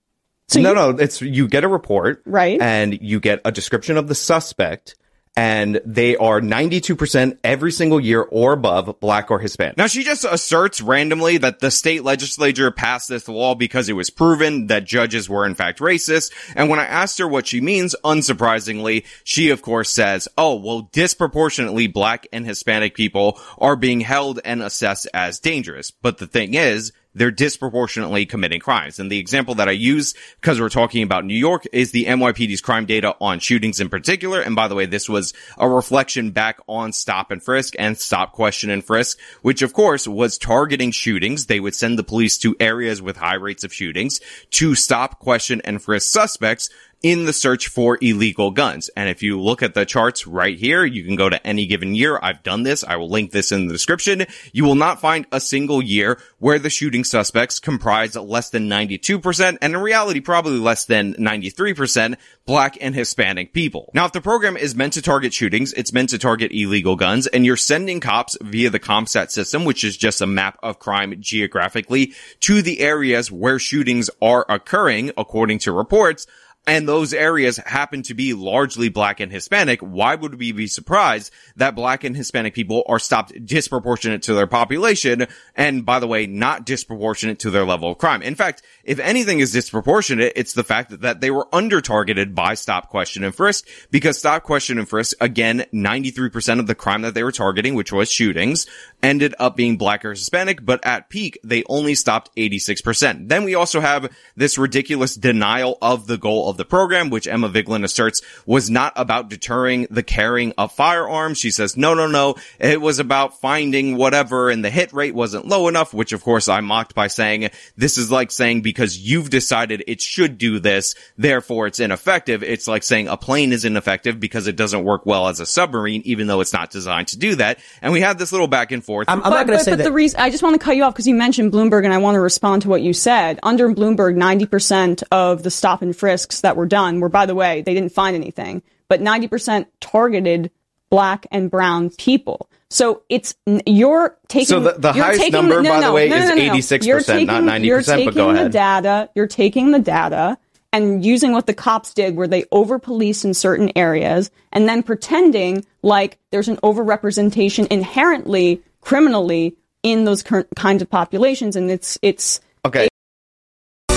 [0.49, 2.61] So no, you- no, it's you get a report, Right.
[2.61, 4.97] And you get a description of the suspect,
[5.35, 9.79] and they are ninety-two percent every single year or above black or Hispanic.
[9.79, 14.11] Now she just asserts randomly that the state legislature passed this law because it was
[14.11, 16.33] proven that judges were in fact racist.
[16.55, 20.91] And when I asked her what she means, unsurprisingly, she of course says, oh, well,
[20.93, 25.91] disproportionately black and Hispanic people are being held and assessed as dangerous.
[25.91, 28.99] But the thing is, they're disproportionately committing crimes.
[28.99, 32.61] And the example that I use, because we're talking about New York, is the NYPD's
[32.61, 34.41] crime data on shootings in particular.
[34.41, 38.33] And by the way, this was a reflection back on stop and frisk and stop
[38.33, 41.47] question and frisk, which of course was targeting shootings.
[41.47, 44.21] They would send the police to areas with high rates of shootings
[44.51, 46.71] to stop, question, and frisk suspects
[47.03, 48.89] in the search for illegal guns.
[48.97, 51.95] And if you look at the charts right here, you can go to any given
[51.95, 52.19] year.
[52.23, 52.85] I've done this.
[52.85, 54.27] I will link this in the description.
[54.53, 59.59] You will not find a single year where the shooting suspects comprise less than 92%
[59.61, 63.91] and in reality probably less than 93% black and Hispanic people.
[63.95, 67.27] Now, if the program is meant to target shootings, it's meant to target illegal guns
[67.27, 71.15] and you're sending cops via the CompStat system, which is just a map of crime
[71.21, 76.27] geographically to the areas where shootings are occurring according to reports
[76.67, 81.33] and those areas happen to be largely black and Hispanic, why would we be surprised
[81.57, 85.27] that black and Hispanic people are stopped disproportionate to their population?
[85.57, 88.23] And by the way, not disproportionate to their level of crime.
[88.23, 92.35] In fact, if anything is disproportionate, it's the fact that, that they were under targeted
[92.35, 97.03] by stop, question, and frisk because stop, question, and frisk, again, 93% of the crime
[97.03, 98.69] that they were targeting, which was shootings,
[99.03, 103.29] ended up being black or Hispanic, but at peak, they only stopped 86%.
[103.29, 107.49] Then we also have this ridiculous denial of the goal of the program, which Emma
[107.49, 111.39] Vigeland asserts was not about deterring the carrying of firearms.
[111.39, 115.47] She says, no, no, no, it was about finding whatever and the hit rate wasn't
[115.47, 119.31] low enough, which of course I mocked by saying, this is like saying because you've
[119.31, 122.43] decided it should do this, therefore it's ineffective.
[122.45, 126.03] It's like saying a plane is ineffective because it doesn't work well as a submarine,
[126.05, 127.59] even though it's not designed to do that.
[127.81, 128.92] And we had this little back and forth.
[129.09, 129.85] I'm, I'm but, not going to but, say but that.
[129.85, 131.99] the reason I just want to cut you off because you mentioned Bloomberg, and I
[131.99, 133.39] want to respond to what you said.
[133.43, 137.35] Under Bloomberg, ninety percent of the stop and frisks that were done were, by the
[137.35, 140.51] way, they didn't find anything, but ninety percent targeted
[140.91, 142.49] black and brown people.
[142.71, 143.35] So it's
[143.67, 144.47] you're taking.
[144.47, 146.35] So the- the you're highest taking number, no, by no, the way, no, is no,
[146.35, 146.53] no, no.
[146.55, 148.53] 86%, You're not taking- 90%, You're but taking go the ahead.
[148.53, 149.09] data.
[149.15, 150.39] You're taking the data
[150.75, 154.83] and using what the cops did, where they over police in certain areas, and then
[154.83, 162.41] pretending like there's an overrepresentation inherently criminally in those kinds of populations, and it's it's
[162.65, 162.89] Okay.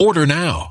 [0.00, 0.70] Order now.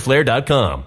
[0.01, 0.85] fighterflare.com.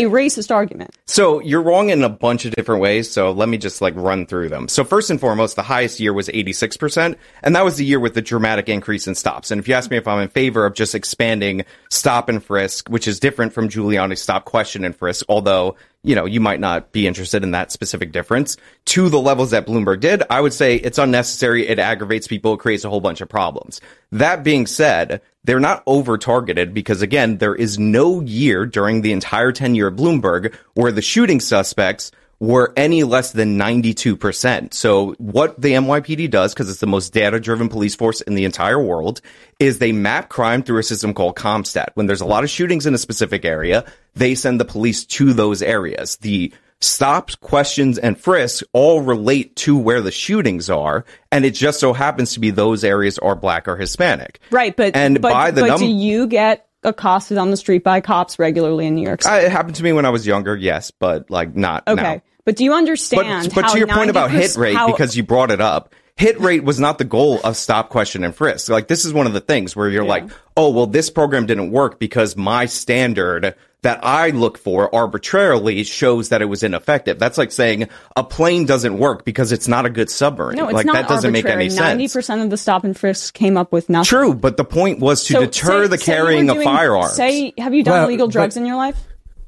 [0.00, 0.96] a racist argument.
[1.06, 3.10] So you're wrong in a bunch of different ways.
[3.10, 4.66] So let me just like run through them.
[4.68, 7.16] So first and foremost, the highest year was 86%.
[7.42, 9.50] And that was the year with the dramatic increase in stops.
[9.50, 12.88] And if you ask me if I'm in favor of just expanding stop and frisk,
[12.88, 16.92] which is different from Giuliani's stop question and frisk, although you know, you might not
[16.92, 20.22] be interested in that specific difference to the levels that Bloomberg did.
[20.30, 21.66] I would say it's unnecessary.
[21.68, 22.54] It aggravates people.
[22.54, 23.80] It creates a whole bunch of problems.
[24.10, 29.12] That being said, they're not over targeted because again, there is no year during the
[29.12, 34.72] entire tenure of Bloomberg where the shooting suspects were any less than 92%.
[34.72, 38.46] So what the NYPD does, because it's the most data driven police force in the
[38.46, 39.20] entire world,
[39.58, 41.88] is they map crime through a system called Compstat.
[41.94, 43.84] When there's a lot of shootings in a specific area,
[44.14, 46.16] they send the police to those areas.
[46.16, 51.78] The stops, questions, and frisks all relate to where the shootings are, and it just
[51.78, 54.40] so happens to be those areas are black or Hispanic.
[54.50, 57.84] Right, but and but, by the but num- do you get accosted on the street
[57.84, 59.34] by cops regularly in New York City?
[59.34, 62.02] Uh, it happened to me when I was younger, yes, but like not okay.
[62.02, 62.22] now.
[62.50, 63.52] But do you understand?
[63.54, 66.40] But, but to your point about hit rate, how- because you brought it up, hit
[66.40, 68.68] rate was not the goal of stop, question, and frisk.
[68.68, 70.24] Like this is one of the things where you're like,
[70.56, 76.30] oh, well, this program didn't work because my standard that I look for arbitrarily shows
[76.30, 77.20] that it was ineffective.
[77.20, 80.56] That's like saying a plane doesn't work because it's not a good submarine.
[80.58, 81.66] no, it's like not that doesn't make arbitrary.
[81.66, 82.12] any Ninety sense.
[82.14, 84.06] percent of the stop and frisks came up with nothing.
[84.08, 87.14] True, but the point was to So deter say- the say you carrying of firearms.
[87.14, 88.96] Say, have you done Well, illegal but- drugs in your life?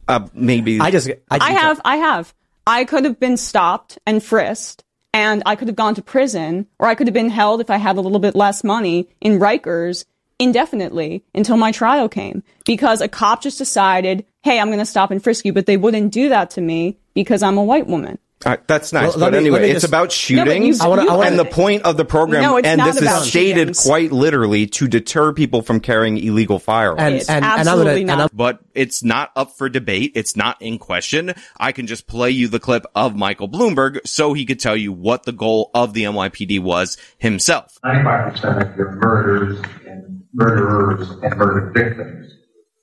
[0.08, 2.32] uh, maybe I just, I, I have, I have.
[2.66, 6.86] I could have been stopped and frisked, and I could have gone to prison, or
[6.86, 10.04] I could have been held if I had a little bit less money in Rikers
[10.38, 12.42] indefinitely until my trial came.
[12.64, 15.76] Because a cop just decided, hey, I'm going to stop and frisk you, but they
[15.76, 18.18] wouldn't do that to me because I'm a white woman.
[18.44, 21.38] Uh, that's nice, well, but me, anyway, it's just, about shootings, no, you, you, and
[21.38, 22.42] the point of the program.
[22.42, 23.82] No, and this is stated shootings.
[23.82, 27.28] quite literally to deter people from carrying illegal firearms.
[27.28, 28.36] And, and, and, I'm gonna, not.
[28.36, 30.12] but it's not up for debate.
[30.14, 31.34] It's not in question.
[31.56, 34.92] I can just play you the clip of Michael Bloomberg so he could tell you
[34.92, 37.78] what the goal of the NYPD was himself.
[37.84, 42.32] 95% of your murders and murderers and murder victims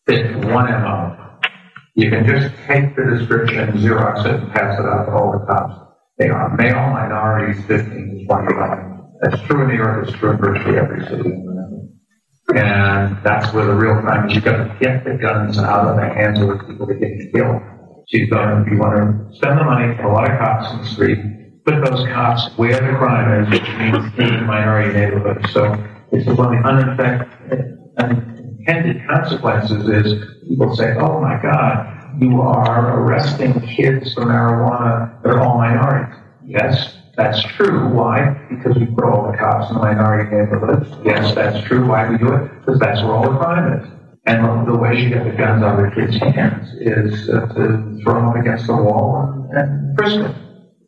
[0.05, 1.28] fit one MO
[1.99, 5.45] you can just take the description, Xerox it, and pass it out to all the
[5.45, 5.75] cops.
[6.17, 8.85] They are male minorities, 15 to 25.
[9.21, 10.07] That's true in New York.
[10.07, 11.29] It's true in virtually every city.
[11.29, 11.89] In the world.
[12.55, 14.35] And that's where the real crime is.
[14.35, 17.33] You've got to get the guns out of the hands of the people that get
[17.33, 17.61] killed.
[18.07, 20.71] So you've got to, you want to spend the money, put a lot of cops
[20.71, 21.19] in the street,
[21.65, 25.51] put those cops where the crime is, which means in minority neighborhoods.
[25.51, 25.75] So
[26.11, 33.59] it's one of the unintended consequences is people say, oh my God, you are arresting
[33.61, 35.21] kids for marijuana.
[35.23, 36.15] They're all minorities.
[36.45, 37.89] Yes, that's true.
[37.89, 38.31] Why?
[38.49, 40.89] Because we put all the cops in the minority neighborhoods.
[41.05, 41.87] Yes, that's true.
[41.87, 42.59] Why we do it?
[42.59, 43.87] Because that's where all the crime is.
[44.25, 47.99] And the way you get the guns out of the kids' hands is uh, to
[48.03, 50.35] throw them against the wall and, and frisk them.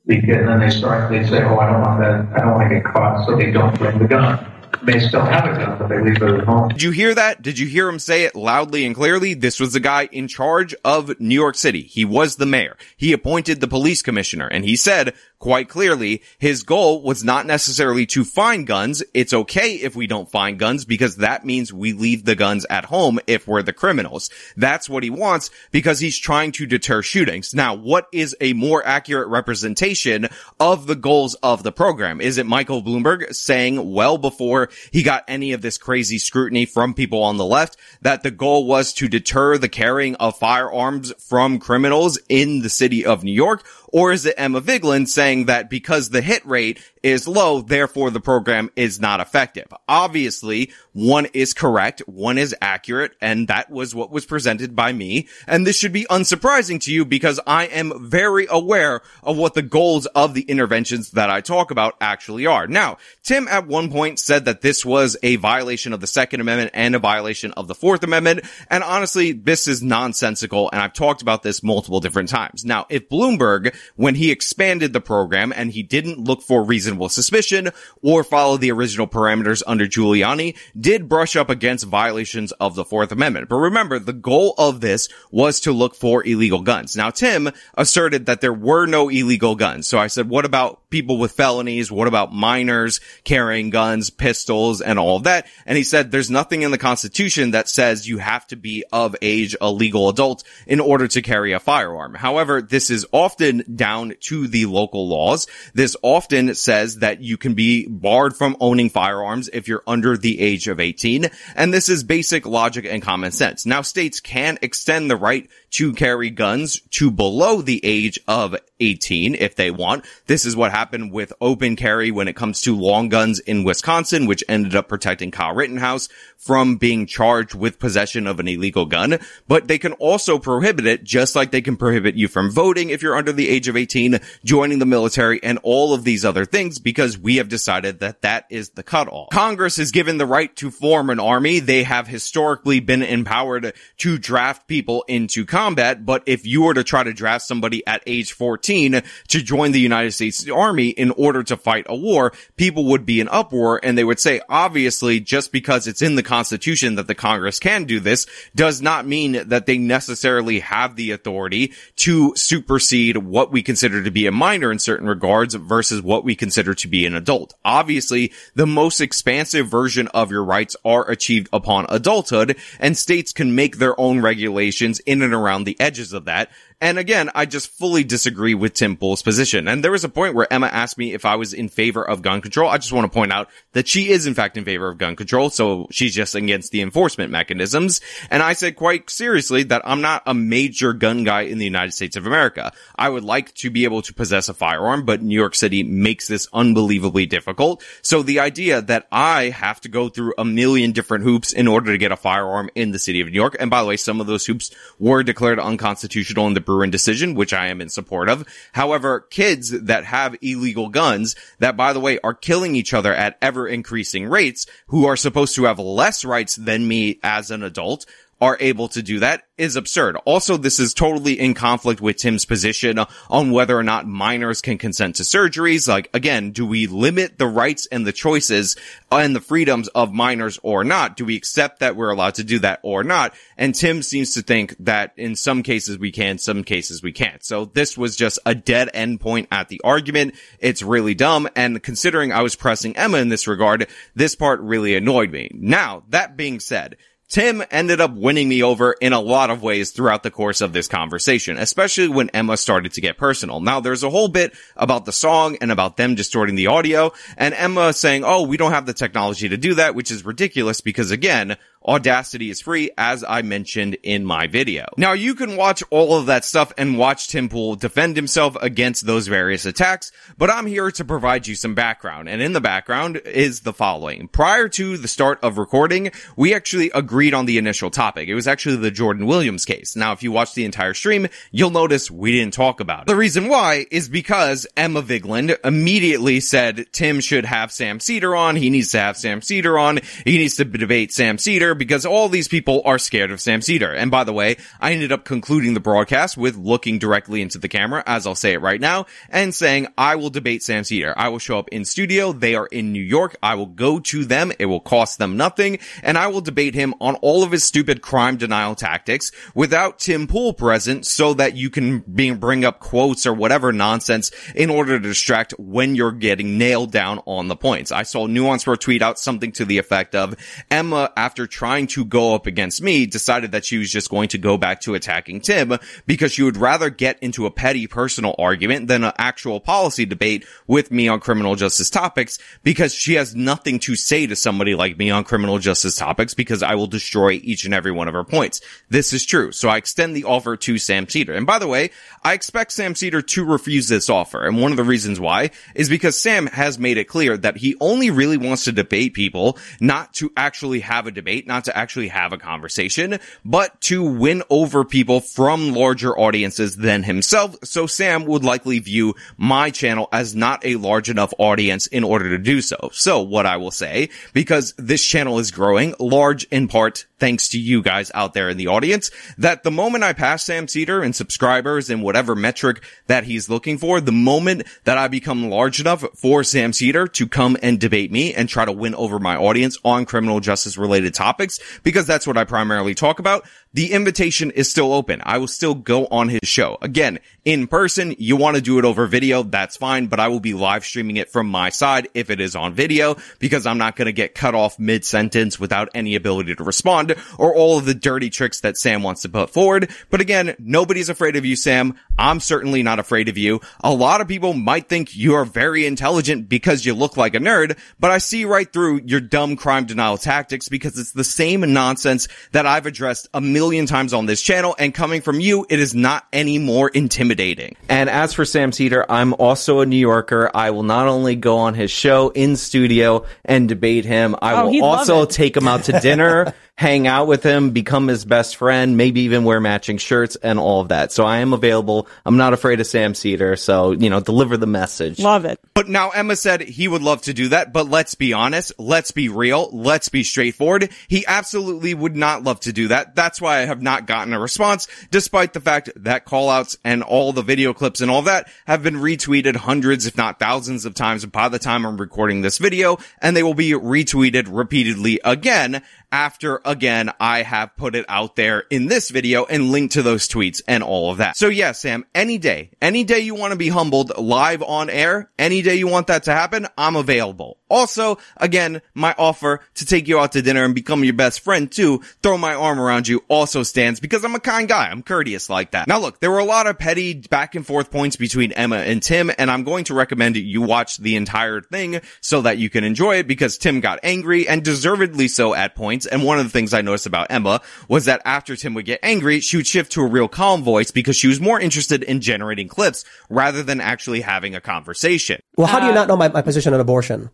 [0.07, 2.75] And then they start, they say, oh, I don't want that, I don't want to
[2.75, 4.50] get caught, so they don't bring the gun
[4.99, 6.69] still have a gun, but they leave it at home.
[6.69, 7.41] Did you hear that?
[7.41, 9.33] Did you hear him say it loudly and clearly?
[9.33, 11.81] This was the guy in charge of New York City.
[11.81, 12.77] He was the mayor.
[12.97, 18.05] He appointed the police commissioner and he said, quite clearly, his goal was not necessarily
[18.05, 19.03] to find guns.
[19.13, 22.85] It's okay if we don't find guns because that means we leave the guns at
[22.85, 24.29] home if we're the criminals.
[24.55, 27.53] That's what he wants because he's trying to deter shootings.
[27.53, 32.21] Now, what is a more accurate representation of the goals of the program?
[32.21, 34.60] Is it Michael Bloomberg saying well before
[34.91, 38.65] he got any of this crazy scrutiny from people on the left that the goal
[38.65, 43.63] was to deter the carrying of firearms from criminals in the city of New York?
[43.93, 48.21] Or is it Emma Vigeland saying that because the hit rate is low, therefore the
[48.21, 49.67] program is not effective?
[49.87, 55.27] Obviously, one is correct, one is accurate, and that was what was presented by me.
[55.45, 59.61] And this should be unsurprising to you because I am very aware of what the
[59.61, 62.67] goals of the interventions that I talk about actually are.
[62.67, 66.71] Now, Tim at one point said that this was a violation of the Second Amendment
[66.73, 68.41] and a violation of the Fourth Amendment.
[68.69, 70.69] And honestly, this is nonsensical.
[70.73, 72.65] And I've talked about this multiple different times.
[72.65, 77.69] Now, if Bloomberg when he expanded the program and he didn't look for reasonable suspicion
[78.01, 83.11] or follow the original parameters under Giuliani, did brush up against violations of the Fourth
[83.11, 83.47] Amendment.
[83.47, 86.97] But remember, the goal of this was to look for illegal guns.
[86.97, 89.87] Now, Tim asserted that there were no illegal guns.
[89.87, 91.91] So I said, what about people with felonies?
[91.91, 95.47] What about minors carrying guns, pistols, and all of that?
[95.65, 99.15] And he said, there's nothing in the Constitution that says you have to be of
[99.21, 102.13] age, a legal adult in order to carry a firearm.
[102.13, 105.47] However, this is often down to the local laws.
[105.73, 110.39] This often says that you can be barred from owning firearms if you're under the
[110.39, 111.29] age of 18.
[111.55, 113.65] And this is basic logic and common sense.
[113.65, 119.35] Now states can extend the right to carry guns to below the age of 18
[119.35, 120.05] if they want.
[120.27, 124.25] This is what happened with open carry when it comes to long guns in Wisconsin,
[124.25, 126.09] which ended up protecting Kyle Rittenhouse
[126.41, 129.19] from being charged with possession of an illegal gun.
[129.47, 133.03] But they can also prohibit it just like they can prohibit you from voting if
[133.03, 136.79] you're under the age of 18, joining the military and all of these other things
[136.79, 139.29] because we have decided that that is the cutoff.
[139.31, 141.59] Congress is given the right to form an army.
[141.59, 146.05] They have historically been empowered to draft people into combat.
[146.07, 149.79] But if you were to try to draft somebody at age 14 to join the
[149.79, 153.95] United States Army in order to fight a war, people would be in uproar and
[153.95, 157.99] they would say, obviously, just because it's in the Constitution that the Congress can do
[157.99, 158.25] this
[158.55, 164.11] does not mean that they necessarily have the authority to supersede what we consider to
[164.11, 167.53] be a minor in certain regards versus what we consider to be an adult.
[167.65, 173.53] Obviously, the most expansive version of your rights are achieved upon adulthood and states can
[173.53, 176.49] make their own regulations in and around the edges of that.
[176.81, 179.67] And again, I just fully disagree with Tim Pool's position.
[179.67, 182.23] And there was a point where Emma asked me if I was in favor of
[182.23, 182.71] gun control.
[182.71, 185.15] I just want to point out that she is in fact in favor of gun
[185.15, 185.51] control.
[185.51, 188.01] So she's just against the enforcement mechanisms.
[188.31, 191.91] And I said quite seriously that I'm not a major gun guy in the United
[191.91, 192.73] States of America.
[192.95, 196.27] I would like to be able to possess a firearm, but New York City makes
[196.27, 197.83] this unbelievably difficult.
[198.01, 201.91] So the idea that I have to go through a million different hoops in order
[201.91, 203.55] to get a firearm in the city of New York.
[203.59, 207.35] And by the way, some of those hoops were declared unconstitutional in the Bruen decision,
[207.35, 208.47] which I am in support of.
[208.71, 213.37] However, kids that have illegal guns that, by the way, are killing each other at
[213.41, 218.05] ever increasing rates, who are supposed to have less rights than me as an adult,
[218.41, 220.17] are able to do that is absurd.
[220.25, 222.97] Also, this is totally in conflict with Tim's position
[223.29, 225.87] on whether or not minors can consent to surgeries.
[225.87, 228.75] Like, again, do we limit the rights and the choices
[229.11, 231.15] and the freedoms of minors or not?
[231.15, 233.35] Do we accept that we're allowed to do that or not?
[233.55, 237.43] And Tim seems to think that in some cases we can, some cases we can't.
[237.43, 240.33] So this was just a dead end point at the argument.
[240.57, 241.47] It's really dumb.
[241.55, 245.51] And considering I was pressing Emma in this regard, this part really annoyed me.
[245.53, 246.97] Now, that being said,
[247.31, 250.73] Tim ended up winning me over in a lot of ways throughout the course of
[250.73, 253.61] this conversation, especially when Emma started to get personal.
[253.61, 257.53] Now there's a whole bit about the song and about them distorting the audio and
[257.53, 261.09] Emma saying, oh, we don't have the technology to do that, which is ridiculous because
[261.09, 261.55] again,
[261.85, 264.85] Audacity is free, as I mentioned in my video.
[264.97, 269.07] Now you can watch all of that stuff and watch Tim Pool defend himself against
[269.07, 272.29] those various attacks, but I'm here to provide you some background.
[272.29, 274.27] And in the background is the following.
[274.27, 278.29] Prior to the start of recording, we actually agreed on the initial topic.
[278.29, 279.95] It was actually the Jordan Williams case.
[279.95, 283.07] Now if you watch the entire stream, you'll notice we didn't talk about it.
[283.07, 288.55] The reason why is because Emma Vigeland immediately said Tim should have Sam Seder on.
[288.55, 289.99] He needs to have Sam Seder on.
[290.25, 291.39] He needs to debate Sam
[291.71, 293.93] Seder because all these people are scared of Sam Seder.
[293.93, 297.67] And by the way, I ended up concluding the broadcast with looking directly into the
[297.67, 301.13] camera, as I'll say it right now, and saying, I will debate Sam Seder.
[301.17, 302.33] I will show up in studio.
[302.33, 303.35] They are in New York.
[303.41, 304.51] I will go to them.
[304.59, 305.79] It will cost them nothing.
[306.03, 310.27] And I will debate him on all of his stupid crime denial tactics without Tim
[310.27, 314.99] Pool present so that you can be, bring up quotes or whatever nonsense in order
[314.99, 317.91] to distract when you're getting nailed down on the points.
[317.91, 320.35] I saw Nuance tweet out something to the effect of
[320.69, 324.39] Emma, after trying to go up against me, decided that she was just going to
[324.39, 328.87] go back to attacking Tim because she would rather get into a petty personal argument
[328.87, 333.77] than an actual policy debate with me on criminal justice topics because she has nothing
[333.77, 337.63] to say to somebody like me on criminal justice topics because I will destroy each
[337.63, 338.59] and every one of her points.
[338.89, 339.51] This is true.
[339.51, 341.33] So I extend the offer to Sam Seder.
[341.33, 341.91] And by the way,
[342.23, 344.47] I expect Sam Seder to refuse this offer.
[344.47, 347.75] And one of the reasons why is because Sam has made it clear that he
[347.79, 352.07] only really wants to debate people, not to actually have a debate, not to actually
[352.07, 357.57] have a conversation, but to win over people from larger audiences than himself.
[357.65, 362.29] So Sam would likely view my channel as not a large enough audience in order
[362.29, 362.89] to do so.
[362.93, 367.59] So what I will say, because this channel is growing large in part thanks to
[367.59, 371.15] you guys out there in the audience, that the moment I pass Sam Seder and
[371.15, 376.03] subscribers and whatever metric that he's looking for, the moment that I become large enough
[376.15, 379.77] for Sam Seder to come and debate me and try to win over my audience
[379.85, 384.69] on criminal justice related topics, because that's what I primarily talk about, the invitation is
[384.69, 385.21] still open.
[385.23, 386.77] I will still go on his show.
[386.81, 390.41] Again, in person, you want to do it over video, that's fine, but I will
[390.41, 393.95] be live streaming it from my side if it is on video because I'm not
[393.95, 397.85] going to get cut off mid sentence without any ability to respond or all of
[397.85, 399.89] the dirty tricks that Sam wants to put forward.
[400.09, 401.95] But again, nobody's afraid of you, Sam.
[402.19, 403.61] I'm certainly not afraid of you.
[403.79, 407.39] A lot of people might think you are very intelligent because you look like a
[407.39, 411.61] nerd, but I see right through your dumb crime denial tactics because it's the same
[411.73, 415.79] nonsense that I've addressed a million times on this channel and coming from you, it
[415.79, 417.75] is not any more intimidating.
[417.87, 420.49] And as for Sam Seder, I'm also a New Yorker.
[420.53, 424.69] I will not only go on his show in studio and debate him, I Oh,
[424.71, 428.97] will also take him out to dinner, hang out with him, become his best friend,
[428.97, 431.11] maybe even wear matching shirts and all of that.
[431.11, 432.07] So I am available.
[432.25, 433.55] I'm not afraid of Sam Seder.
[433.55, 435.19] So, you know, deliver the message.
[435.19, 435.59] Love it.
[435.75, 439.11] But now Emma said he would love to do that, but let's be honest, let's
[439.11, 440.89] be real, let's be straightforward.
[441.07, 443.15] He absolutely would not love to do that.
[443.15, 447.31] That's why I have not gotten a response, despite the fact that callouts and all
[447.31, 451.25] the video clips and all that have been retweeted hundreds, if not thousands of times
[451.27, 456.61] by the time I'm recording this video, and they will be retweeted repeatedly again after
[456.65, 460.61] again I have put it out there in this video and linked to those tweets
[460.67, 461.37] and all of that.
[461.37, 465.29] So yeah, Sam, any day, any day you want to be humbled live on air,
[465.37, 467.57] any day you want that to happen, I'm available.
[467.69, 471.71] Also, again, my offer to take you out to dinner and become your best friend
[471.71, 474.89] too, throw my arm around you also stands because I'm a kind guy.
[474.89, 475.87] I'm courteous like that.
[475.87, 479.01] Now look, there were a lot of petty back and forth points between Emma and
[479.01, 482.83] Tim, and I'm going to recommend you watch the entire thing so that you can
[482.83, 486.00] enjoy it because Tim got angry and deservedly so at points.
[486.05, 488.99] And one of the things I noticed about Emma was that after Tim would get
[489.03, 492.21] angry, she would shift to a real calm voice because she was more interested in
[492.21, 495.41] generating clips rather than actually having a conversation.
[495.57, 497.29] Well, how do you uh, not know my, my position on abortion?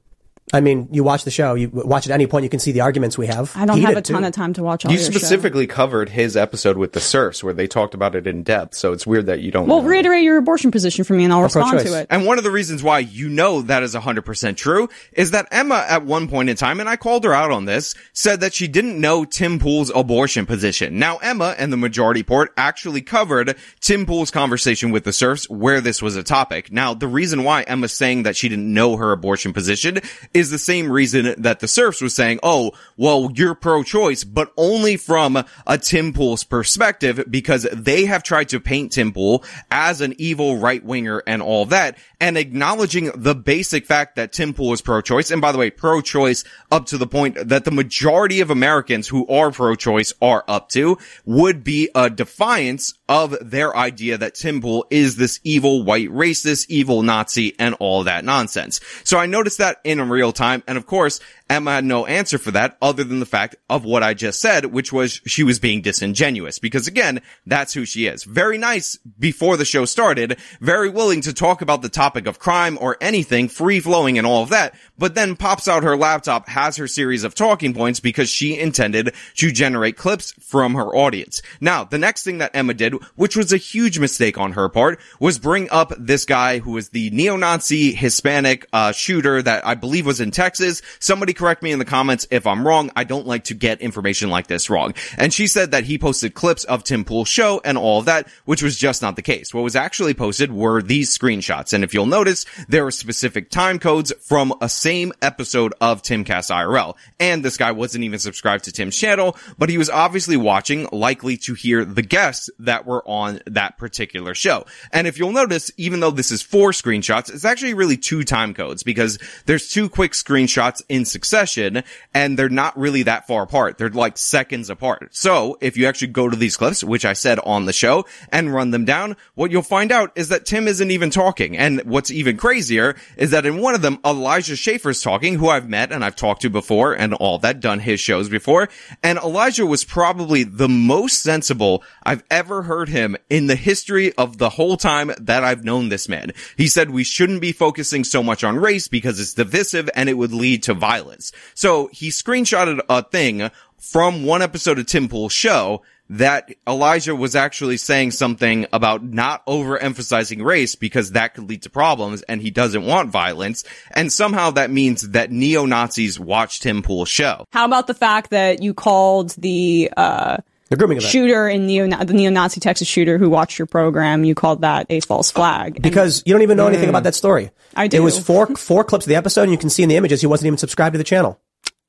[0.54, 2.80] I mean, you watch the show, you watch at any point, you can see the
[2.80, 3.52] arguments we have.
[3.54, 4.28] I don't Heated, have a ton too.
[4.28, 7.54] of time to watch all You your specifically covered his episode with the serfs where
[7.54, 8.74] they talked about it in depth.
[8.76, 9.68] So it's weird that you don't.
[9.68, 9.89] Well, know.
[9.89, 11.91] reiterate your abortion position for me, and I'll respond pro-choice.
[11.91, 12.08] to it.
[12.10, 15.84] And one of the reasons why you know that is 100% true is that Emma
[15.86, 18.70] at one point in time, and I called her out on this, said that she
[18.70, 20.98] didn't know Tim Pool's abortion position.
[20.98, 25.82] Now Emma and the Majority Report actually covered Tim Pool's conversation with the serfs where
[25.82, 26.72] this was a topic.
[26.72, 30.00] Now the reason why Emma's saying that she didn't know her abortion position
[30.38, 34.96] is the same reason that the serfs was saying, oh, well, you're pro-choice, but only
[34.96, 40.14] from a Tim Pool's perspective because they have tried to paint Tim Pool as an
[40.20, 45.32] evil right-winger and all that and acknowledging the basic fact that Tim Pool is pro-choice.
[45.32, 49.28] And by the way, pro-choice up to the point that the majority of Americans who
[49.28, 54.86] are pro-choice are up to would be a defiance of their idea that Tim Pool
[54.90, 58.80] is this evil white racist, evil Nazi, and all that nonsense.
[59.04, 60.64] So I noticed that in real time.
[60.68, 61.20] And of course,
[61.50, 64.66] Emma had no answer for that other than the fact of what I just said,
[64.66, 68.24] which was she was being disingenuous because again, that's who she is.
[68.24, 72.78] Very nice before the show started, very willing to talk about the topic of crime
[72.82, 76.78] or anything, free flowing and all of that, but then pops out her laptop, has
[76.78, 81.41] her series of talking points because she intended to generate clips from her audience.
[81.62, 85.00] Now, the next thing that Emma did, which was a huge mistake on her part,
[85.20, 90.06] was bring up this guy who was the neo-Nazi Hispanic uh, shooter that I believe
[90.06, 90.82] was in Texas.
[91.00, 92.91] Somebody correct me in the comments if I'm wrong.
[92.95, 94.93] I don't like to get information like this wrong.
[95.18, 98.28] And she said that he posted clips of Tim Pool's show and all of that,
[98.45, 99.54] which was just not the case.
[99.54, 101.74] What was actually posted were these screenshots.
[101.74, 106.50] And if you'll notice, there are specific time codes from a same episode of Timcast
[106.50, 106.96] IRL.
[107.20, 111.36] And this guy wasn't even subscribed to Tim's channel, but he was obviously watching, likely
[111.40, 114.66] to hear the guests that were on that particular show.
[114.94, 118.54] And if you'll notice, even though this is four screenshots, it's actually really two time
[118.54, 121.84] codes because there's two quick screenshots in succession
[122.14, 123.78] and they're not really that far apart.
[123.78, 125.14] They're like seconds apart.
[125.14, 128.54] So if you actually go to these clips, which I said on the show and
[128.54, 131.58] run them down, what you'll find out is that Tim isn't even talking.
[131.58, 135.68] And what's even crazier is that in one of them, Elijah Schaffer's talking, who I've
[135.68, 138.70] met and I've talked to before and all that, done his shows before.
[139.02, 144.38] And Elijah was probably the most sensible I've ever heard him in the history of
[144.38, 146.32] the whole time that I've known this man.
[146.58, 150.14] He said we shouldn't be focusing so much on race because it's divisive and it
[150.14, 151.32] would lead to violence.
[151.56, 153.50] So he screenshotted a thing
[153.80, 159.45] from one episode of Tim Pool's show that Elijah was actually saying something about not
[159.45, 163.64] overemphasizing race because that could lead to problems and he doesn't want violence.
[163.91, 167.45] And somehow that means that neo-Nazis watched Tim Pool's show.
[167.51, 170.38] How about the fact that you called the uh,
[170.70, 171.12] the grooming event.
[171.12, 174.24] shooter in neo the neo-Nazi Texas shooter who watched your program?
[174.26, 175.82] You called that a false flag.
[175.82, 176.89] Because you don't even know anything Mm.
[176.89, 177.51] about that story.
[177.76, 177.97] I do.
[177.97, 180.20] It was four four clips of the episode, and you can see in the images
[180.22, 181.39] he wasn't even subscribed to the channel.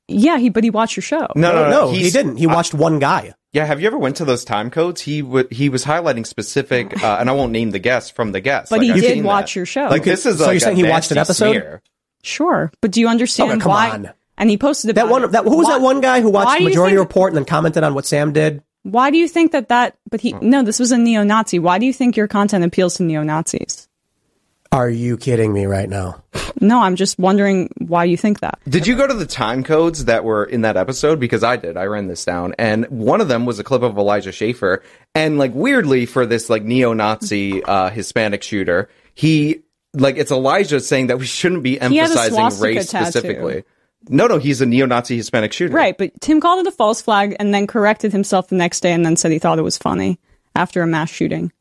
[0.07, 1.27] yeah, he but he watched your show.
[1.35, 2.37] No, no, no, no, he didn't.
[2.37, 3.35] He watched one guy.
[3.53, 5.01] Yeah, have you ever went to those time codes?
[5.01, 8.41] He would he was highlighting specific, uh, and I won't name the guest from the
[8.41, 8.69] guest.
[8.71, 9.57] But Like, he I've did watch that.
[9.57, 9.87] your show.
[9.89, 11.51] Like this is So like you're saying a he watched an episode?
[11.53, 11.83] smear.
[12.23, 13.91] Sure, but do you understand Okay, come why?
[13.91, 14.11] on.
[14.37, 15.31] And he posted about That one.
[15.33, 17.45] That who was Why- that one guy who watched do Majority think- Report and then
[17.47, 18.63] commented on what Sam did?
[18.85, 19.97] Why do you think that that?
[20.11, 21.59] But he no, this was a neo-Nazi.
[21.59, 23.88] Why do you think your content appeals to neo-Nazis?
[24.71, 26.23] Are you kidding me right now?
[26.61, 28.59] No, I'm just wondering why you think that.
[28.69, 31.21] Did you go to the time codes that were in that episode?
[31.21, 31.77] Because I did.
[31.77, 34.83] I ran this down, and one of them was a clip of Elijah Schaffer,
[35.15, 39.63] and like weirdly for this like neo-Nazi uh, Hispanic shooter, he
[39.95, 43.11] like it's Elijah saying that we shouldn't be He had a emphasizing race tattoo.
[43.11, 43.65] specifically.
[44.09, 45.75] No, no, he's a neo-Nazi Hispanic shooter.
[45.75, 48.93] Right, but Tim called it a false flag and then corrected himself the next day
[48.93, 50.19] and then said he thought it was funny
[50.55, 51.53] after a mass shooting.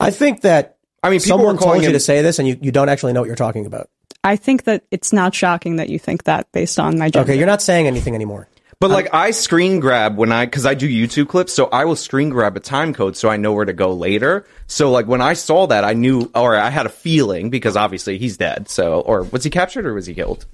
[0.00, 0.73] I think that
[1.04, 3.12] I mean, people someone told you him- to say this, and you, you don't actually
[3.12, 3.90] know what you're talking about.
[4.24, 7.30] I think that it's not shocking that you think that based on my gender.
[7.30, 8.48] Okay, you're not saying anything anymore.
[8.80, 11.96] But like I screen grab when I because I do YouTube clips, so I will
[11.96, 14.46] screen grab a time code so I know where to go later.
[14.66, 18.18] So like when I saw that, I knew or I had a feeling because obviously
[18.18, 18.68] he's dead.
[18.68, 20.46] So or was he captured or was he killed?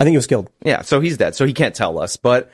[0.00, 0.50] I think he was killed.
[0.64, 2.16] Yeah, so he's dead, so he can't tell us.
[2.16, 2.50] But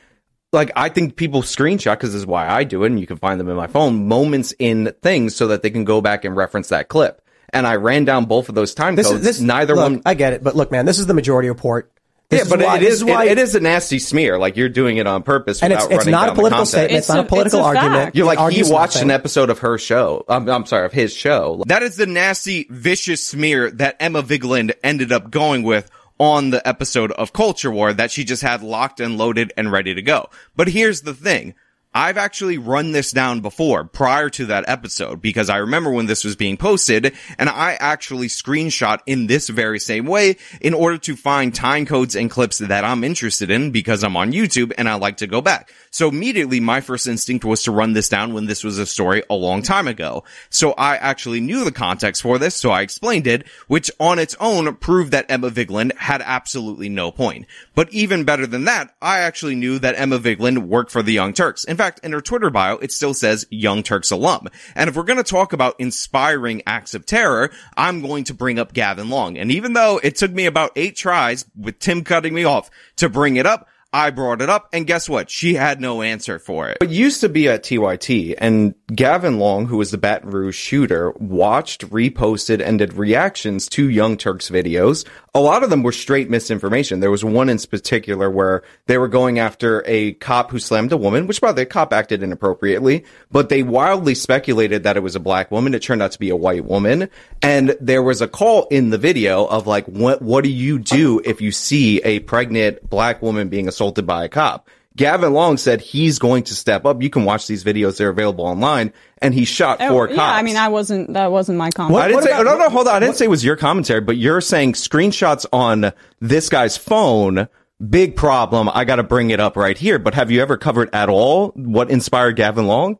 [0.51, 3.17] like I think people screenshot because this is why I do it, and you can
[3.17, 4.07] find them in my phone.
[4.07, 7.21] Moments in things so that they can go back and reference that clip.
[7.53, 9.19] And I ran down both of those time This codes.
[9.19, 9.41] is this.
[9.41, 10.01] Neither look, one.
[10.05, 11.91] I get it, but look, man, this is the Majority Report.
[12.29, 14.37] This yeah, but why, it this is, why it, it is a nasty smear.
[14.39, 16.39] Like you're doing it on purpose, And it's- without it's running not a down the
[16.39, 16.67] political content.
[16.69, 16.97] statement.
[16.99, 17.93] It's not a political a argument.
[17.93, 18.15] fact.
[18.15, 20.23] You're like he watched an episode of her show.
[20.29, 21.61] Um, I'm sorry, of his show.
[21.67, 26.65] That is the nasty, vicious smear that Emma Vigeland ended up going with on the
[26.67, 30.29] episode of Culture War that she just had locked and loaded and ready to go.
[30.55, 31.55] But here's the thing.
[31.93, 36.23] I've actually run this down before prior to that episode because I remember when this
[36.23, 41.17] was being posted and I actually screenshot in this very same way in order to
[41.17, 44.93] find time codes and clips that I'm interested in because I'm on YouTube and I
[44.93, 45.73] like to go back.
[45.89, 49.23] So immediately my first instinct was to run this down when this was a story
[49.29, 50.23] a long time ago.
[50.49, 54.37] So I actually knew the context for this, so I explained it, which on its
[54.39, 57.47] own proved that Emma Vigeland had absolutely no point.
[57.75, 61.33] But even better than that, I actually knew that Emma Vigeland worked for the Young
[61.33, 61.65] Turks.
[61.65, 64.47] In fact, in her Twitter bio, it still says Young Turks alum.
[64.75, 68.59] And if we're going to talk about inspiring acts of terror, I'm going to bring
[68.59, 69.37] up Gavin Long.
[69.37, 73.09] And even though it took me about eight tries with Tim cutting me off to
[73.09, 75.29] bring it up, I brought it up, and guess what?
[75.29, 76.77] She had no answer for it.
[76.79, 81.11] It used to be at TYT, and Gavin Long, who was the Baton Rouge shooter,
[81.11, 85.05] watched, reposted, and did reactions to Young Turks videos.
[85.33, 87.01] A lot of them were straight misinformation.
[87.01, 90.97] There was one in particular where they were going after a cop who slammed a
[90.97, 95.21] woman, which by the cop acted inappropriately, but they wildly speculated that it was a
[95.21, 95.73] black woman.
[95.73, 97.09] It turned out to be a white woman.
[97.41, 101.21] And there was a call in the video of like, what, what do you do
[101.25, 104.69] if you see a pregnant black woman being assaulted by a cop?
[104.97, 107.01] Gavin Long said he's going to step up.
[107.01, 108.91] You can watch these videos; they're available online.
[109.19, 110.39] And he shot Oh, four yeah, cops.
[110.39, 111.13] I mean, I wasn't.
[111.13, 111.97] That wasn't my comment.
[112.01, 112.43] I didn't say.
[112.43, 112.95] no, no, hold on.
[112.95, 117.47] I didn't say it was your commentary, but you're saying screenshots on this guy's phone.
[117.89, 118.69] Big problem.
[118.73, 119.97] I got to bring it up right here.
[119.97, 122.99] But have you ever covered at all what inspired Gavin Long?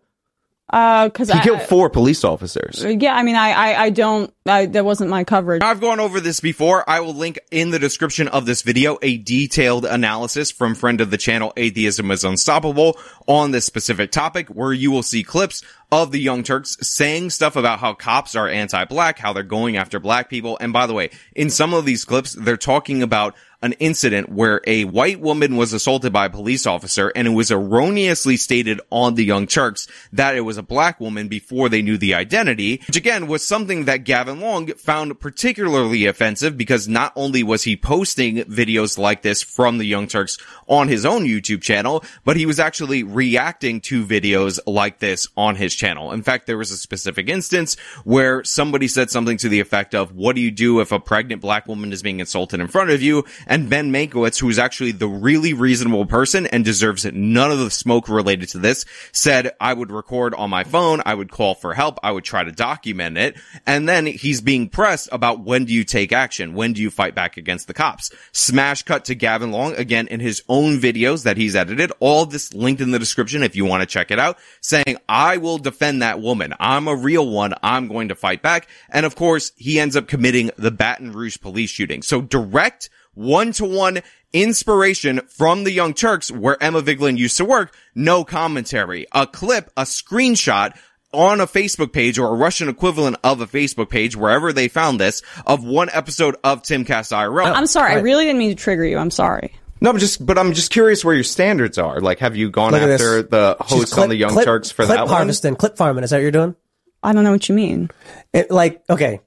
[0.71, 2.83] Uh, because He I, killed four police officers.
[2.83, 4.33] yeah, I mean, I, I, I don't.
[4.45, 5.61] I, that wasn't my coverage.
[5.61, 6.89] I've gone over this before.
[6.89, 11.11] I will link in the description of this video a detailed analysis from friend of
[11.11, 12.97] the channel Atheism is Unstoppable
[13.27, 15.61] on this specific topic where you will see clips
[15.91, 19.99] of the Young Turks saying stuff about how cops are anti-black, how they're going after
[19.99, 20.57] black people.
[20.61, 24.61] And by the way, in some of these clips, they're talking about an incident where
[24.65, 29.15] a white woman was assaulted by a police officer and it was erroneously stated on
[29.15, 32.97] the Young Turks that it was a black woman before they knew the identity, which
[32.97, 38.37] again was something that Gavin Long found particularly offensive because not only was he posting
[38.37, 40.37] videos like this from the Young Turks
[40.67, 45.55] on his own YouTube channel, but he was actually reacting to videos like this on
[45.55, 46.11] his channel.
[46.11, 50.15] In fact, there was a specific instance where somebody said something to the effect of,
[50.15, 53.01] what do you do if a pregnant black woman is being insulted in front of
[53.01, 53.23] you?
[53.51, 57.69] And Ben Mankiewicz, who is actually the really reasonable person and deserves none of the
[57.69, 61.01] smoke related to this, said, I would record on my phone.
[61.05, 61.99] I would call for help.
[62.01, 63.35] I would try to document it.
[63.67, 66.53] And then he's being pressed about when do you take action?
[66.53, 68.09] When do you fight back against the cops?
[68.31, 71.91] Smash cut to Gavin Long again in his own videos that he's edited.
[71.99, 75.35] All this linked in the description if you want to check it out saying, I
[75.35, 76.53] will defend that woman.
[76.57, 77.53] I'm a real one.
[77.61, 78.69] I'm going to fight back.
[78.89, 82.01] And of course, he ends up committing the Baton Rouge police shooting.
[82.01, 83.99] So direct one to one
[84.33, 87.73] inspiration from the Young Turks where Emma Vigeland used to work.
[87.95, 90.75] No commentary, a clip, a screenshot
[91.13, 94.99] on a Facebook page or a Russian equivalent of a Facebook page, wherever they found
[94.99, 97.53] this, of one episode of Timcast IRL.
[97.53, 97.93] I'm sorry.
[97.93, 98.97] I really didn't mean to trigger you.
[98.97, 99.53] I'm sorry.
[99.81, 101.99] No, I'm just, but I'm just curious where your standards are.
[101.99, 103.29] Like, have you gone Look after this.
[103.31, 105.13] the She's host clip- on the Young clip- Turks for clip that one?
[105.15, 106.03] harvesting, clip farming.
[106.05, 106.55] Is that what you're doing?
[107.03, 107.89] I don't know what you mean.
[108.31, 109.19] It, like, okay,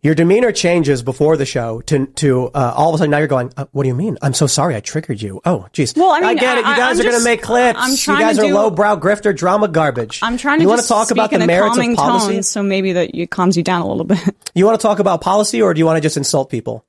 [0.00, 3.26] your demeanor changes before the show to to uh, all of a sudden now you're
[3.26, 3.52] going.
[3.56, 4.16] Uh, what do you mean?
[4.22, 5.40] I'm so sorry, I triggered you.
[5.44, 5.96] Oh, jeez.
[5.96, 6.66] Well, I mean, get it.
[6.66, 7.78] You guys I'm are going to make clips.
[7.80, 10.20] I'm you guys to are do- lowbrow grifter drama garbage.
[10.22, 11.92] I'm trying to You just want to talk speak about in the a merits calming
[11.92, 12.34] of policy?
[12.34, 14.18] tone, so maybe that it calms you down a little bit.
[14.54, 16.84] You want to talk about policy, or do you want to just insult people?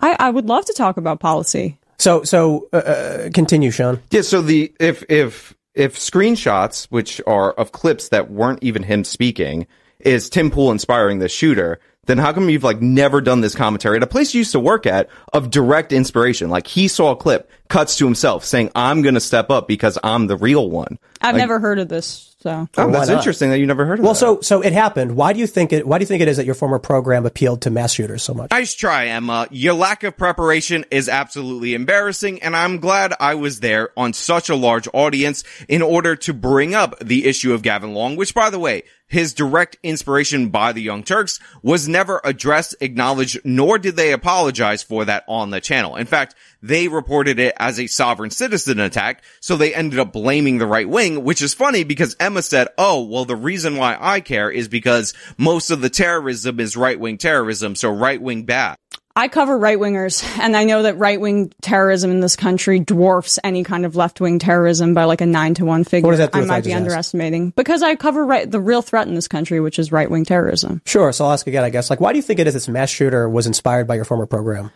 [0.00, 1.78] I, I would love to talk about policy.
[1.98, 4.00] So, so uh, uh, continue, Sean.
[4.10, 4.20] Yeah.
[4.22, 9.66] So the if if if screenshots, which are of clips that weren't even him speaking,
[10.00, 13.96] is Tim Pool inspiring the shooter, then how come you've like never done this commentary
[13.96, 16.50] at a place you used to work at of direct inspiration?
[16.50, 19.98] Like he saw a clip, cuts to himself saying, "I'm going to step up because
[20.02, 23.16] I'm the real one." I've Like, never heard of this, so Oh, that's not?
[23.18, 24.02] interesting that you never heard of it.
[24.04, 24.18] Well, that.
[24.18, 25.16] so so it happened.
[25.16, 25.86] Why do you think it?
[25.86, 28.34] Why do you think it is that your former program appealed to mass shooters so
[28.34, 28.50] much?
[28.50, 29.48] Nice try, Emma.
[29.50, 34.50] Your lack of preparation is absolutely embarrassing, and I'm glad I was there on such
[34.50, 38.50] a large audience in order to bring up the issue of Gavin Long, which by
[38.50, 43.96] the way, his direct inspiration by the Young Turks was never addressed, acknowledged, nor did
[43.96, 45.96] they apologize for that on the channel.
[45.96, 46.34] In fact,
[46.64, 50.88] they reported it as a sovereign citizen attack, so they ended up blaming the right
[50.88, 54.66] wing, which is funny because Emma said, oh, well, the reason why I care is
[54.66, 58.76] because most of the terrorism is right wing terrorism, so right wing bad.
[59.16, 63.38] I cover right wingers, and I know that right wing terrorism in this country dwarfs
[63.44, 66.06] any kind of left wing terrorism by like a nine to one figure.
[66.06, 66.80] What does that do I with I might be just asked?
[66.80, 70.24] underestimating because I cover right, the real threat in this country, which is right wing
[70.24, 70.82] terrorism.
[70.86, 71.12] Sure.
[71.12, 71.62] So I'll ask again.
[71.62, 71.90] I guess.
[71.90, 74.26] Like, why do you think it is this mass shooter was inspired by your former
[74.26, 74.72] program?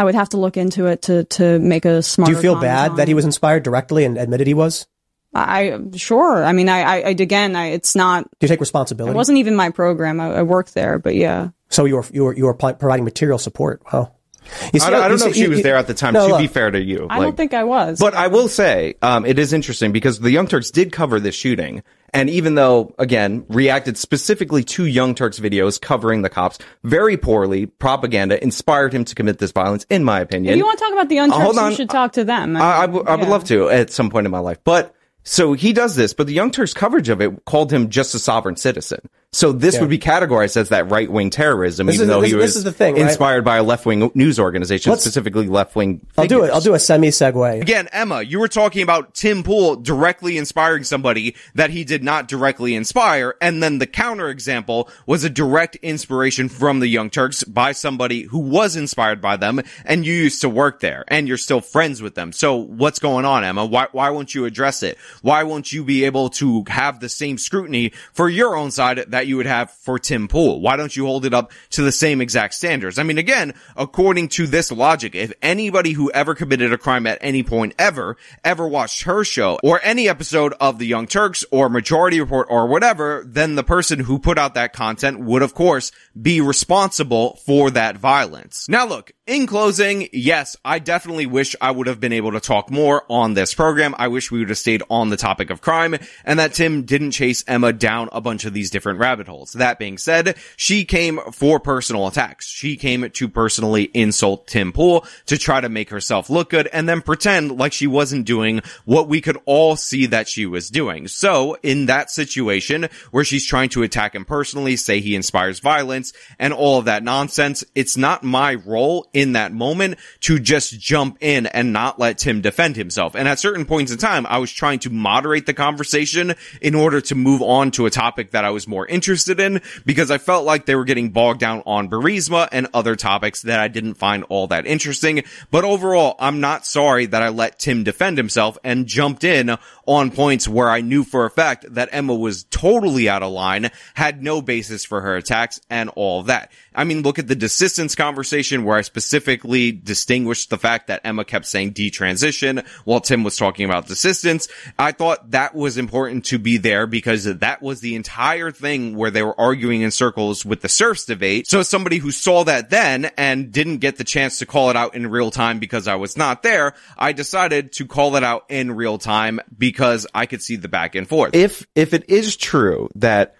[0.00, 2.30] I would have to look into it to to make a smart.
[2.30, 4.86] Do you feel bad that he was inspired directly and admitted he was?
[5.34, 6.42] I sure.
[6.42, 8.24] I mean, I, I, I again, I, it's not.
[8.24, 9.12] Do you take responsibility?
[9.12, 10.18] It wasn't even my program.
[10.18, 11.50] I, I worked there, but yeah.
[11.68, 13.82] So you were you were you were providing material support.
[13.92, 14.14] Wow.
[14.50, 16.14] See, I, don't, I don't know see, if she you, was there at the time.
[16.14, 17.98] No, to look, be fair to you, I like, don't think I was.
[17.98, 21.34] But I will say, um, it is interesting because the Young Turks did cover this
[21.34, 21.82] shooting,
[22.12, 27.66] and even though, again, reacted specifically to Young Turks videos covering the cops very poorly,
[27.66, 29.86] propaganda inspired him to commit this violence.
[29.90, 31.90] In my opinion, if you want to talk about the Young Turks, uh, you should
[31.90, 32.56] talk to them.
[32.56, 34.94] I, I, w- I would love to at some point in my life, but.
[35.22, 38.18] So he does this, but the Young Turks coverage of it called him just a
[38.18, 39.00] sovereign citizen.
[39.32, 39.82] So this yeah.
[39.82, 42.64] would be categorized as that right wing terrorism, this even is, though this, he was
[42.64, 43.44] the thing, inspired right?
[43.44, 46.04] by a left wing news organization, Let's, specifically left wing.
[46.18, 46.50] I'll do it.
[46.50, 47.60] I'll do a semi segue.
[47.62, 52.26] Again, Emma, you were talking about Tim Pool directly inspiring somebody that he did not
[52.26, 57.44] directly inspire, and then the counter example was a direct inspiration from the Young Turks
[57.44, 61.36] by somebody who was inspired by them, and you used to work there, and you're
[61.36, 62.32] still friends with them.
[62.32, 63.64] So what's going on, Emma?
[63.64, 64.98] Why why won't you address it?
[65.22, 69.19] Why won't you be able to have the same scrutiny for your own side that
[69.20, 70.62] that you would have for Tim Pool?
[70.62, 72.98] Why don't you hold it up to the same exact standards?
[72.98, 77.18] I mean, again, according to this logic, if anybody who ever committed a crime at
[77.20, 81.68] any point ever, ever watched her show or any episode of the Young Turks or
[81.68, 85.92] Majority Report or whatever, then the person who put out that content would of course
[86.20, 88.70] be responsible for that violence.
[88.70, 92.68] Now look, in closing, yes, I definitely wish I would have been able to talk
[92.68, 93.94] more on this program.
[93.96, 97.12] I wish we would have stayed on the topic of crime and that Tim didn't
[97.12, 99.52] chase Emma down a bunch of these different rabbit holes.
[99.52, 102.48] That being said, she came for personal attacks.
[102.48, 106.88] She came to personally insult Tim Pool to try to make herself look good and
[106.88, 111.06] then pretend like she wasn't doing what we could all see that she was doing.
[111.06, 116.12] So in that situation where she's trying to attack him personally, say he inspires violence
[116.40, 121.18] and all of that nonsense, it's not my role in that moment to just jump
[121.20, 123.14] in and not let Tim defend himself.
[123.14, 127.00] And at certain points in time, I was trying to moderate the conversation in order
[127.02, 130.44] to move on to a topic that I was more interested in because I felt
[130.44, 134.24] like they were getting bogged down on Burisma and other topics that I didn't find
[134.28, 135.24] all that interesting.
[135.50, 139.56] But overall, I'm not sorry that I let Tim defend himself and jumped in
[139.90, 143.72] on points where I knew for a fact that Emma was totally out of line,
[143.94, 146.52] had no basis for her attacks and all that.
[146.72, 151.24] I mean, look at the desistance conversation where I specifically distinguished the fact that Emma
[151.24, 154.48] kept saying detransition while Tim was talking about desistance.
[154.78, 159.10] I thought that was important to be there because that was the entire thing where
[159.10, 161.48] they were arguing in circles with the serfs debate.
[161.48, 164.94] So somebody who saw that then and didn't get the chance to call it out
[164.94, 168.70] in real time because I was not there, I decided to call it out in
[168.70, 169.79] real time because
[170.14, 171.34] I could see the back and forth.
[171.34, 173.34] If, if it is true that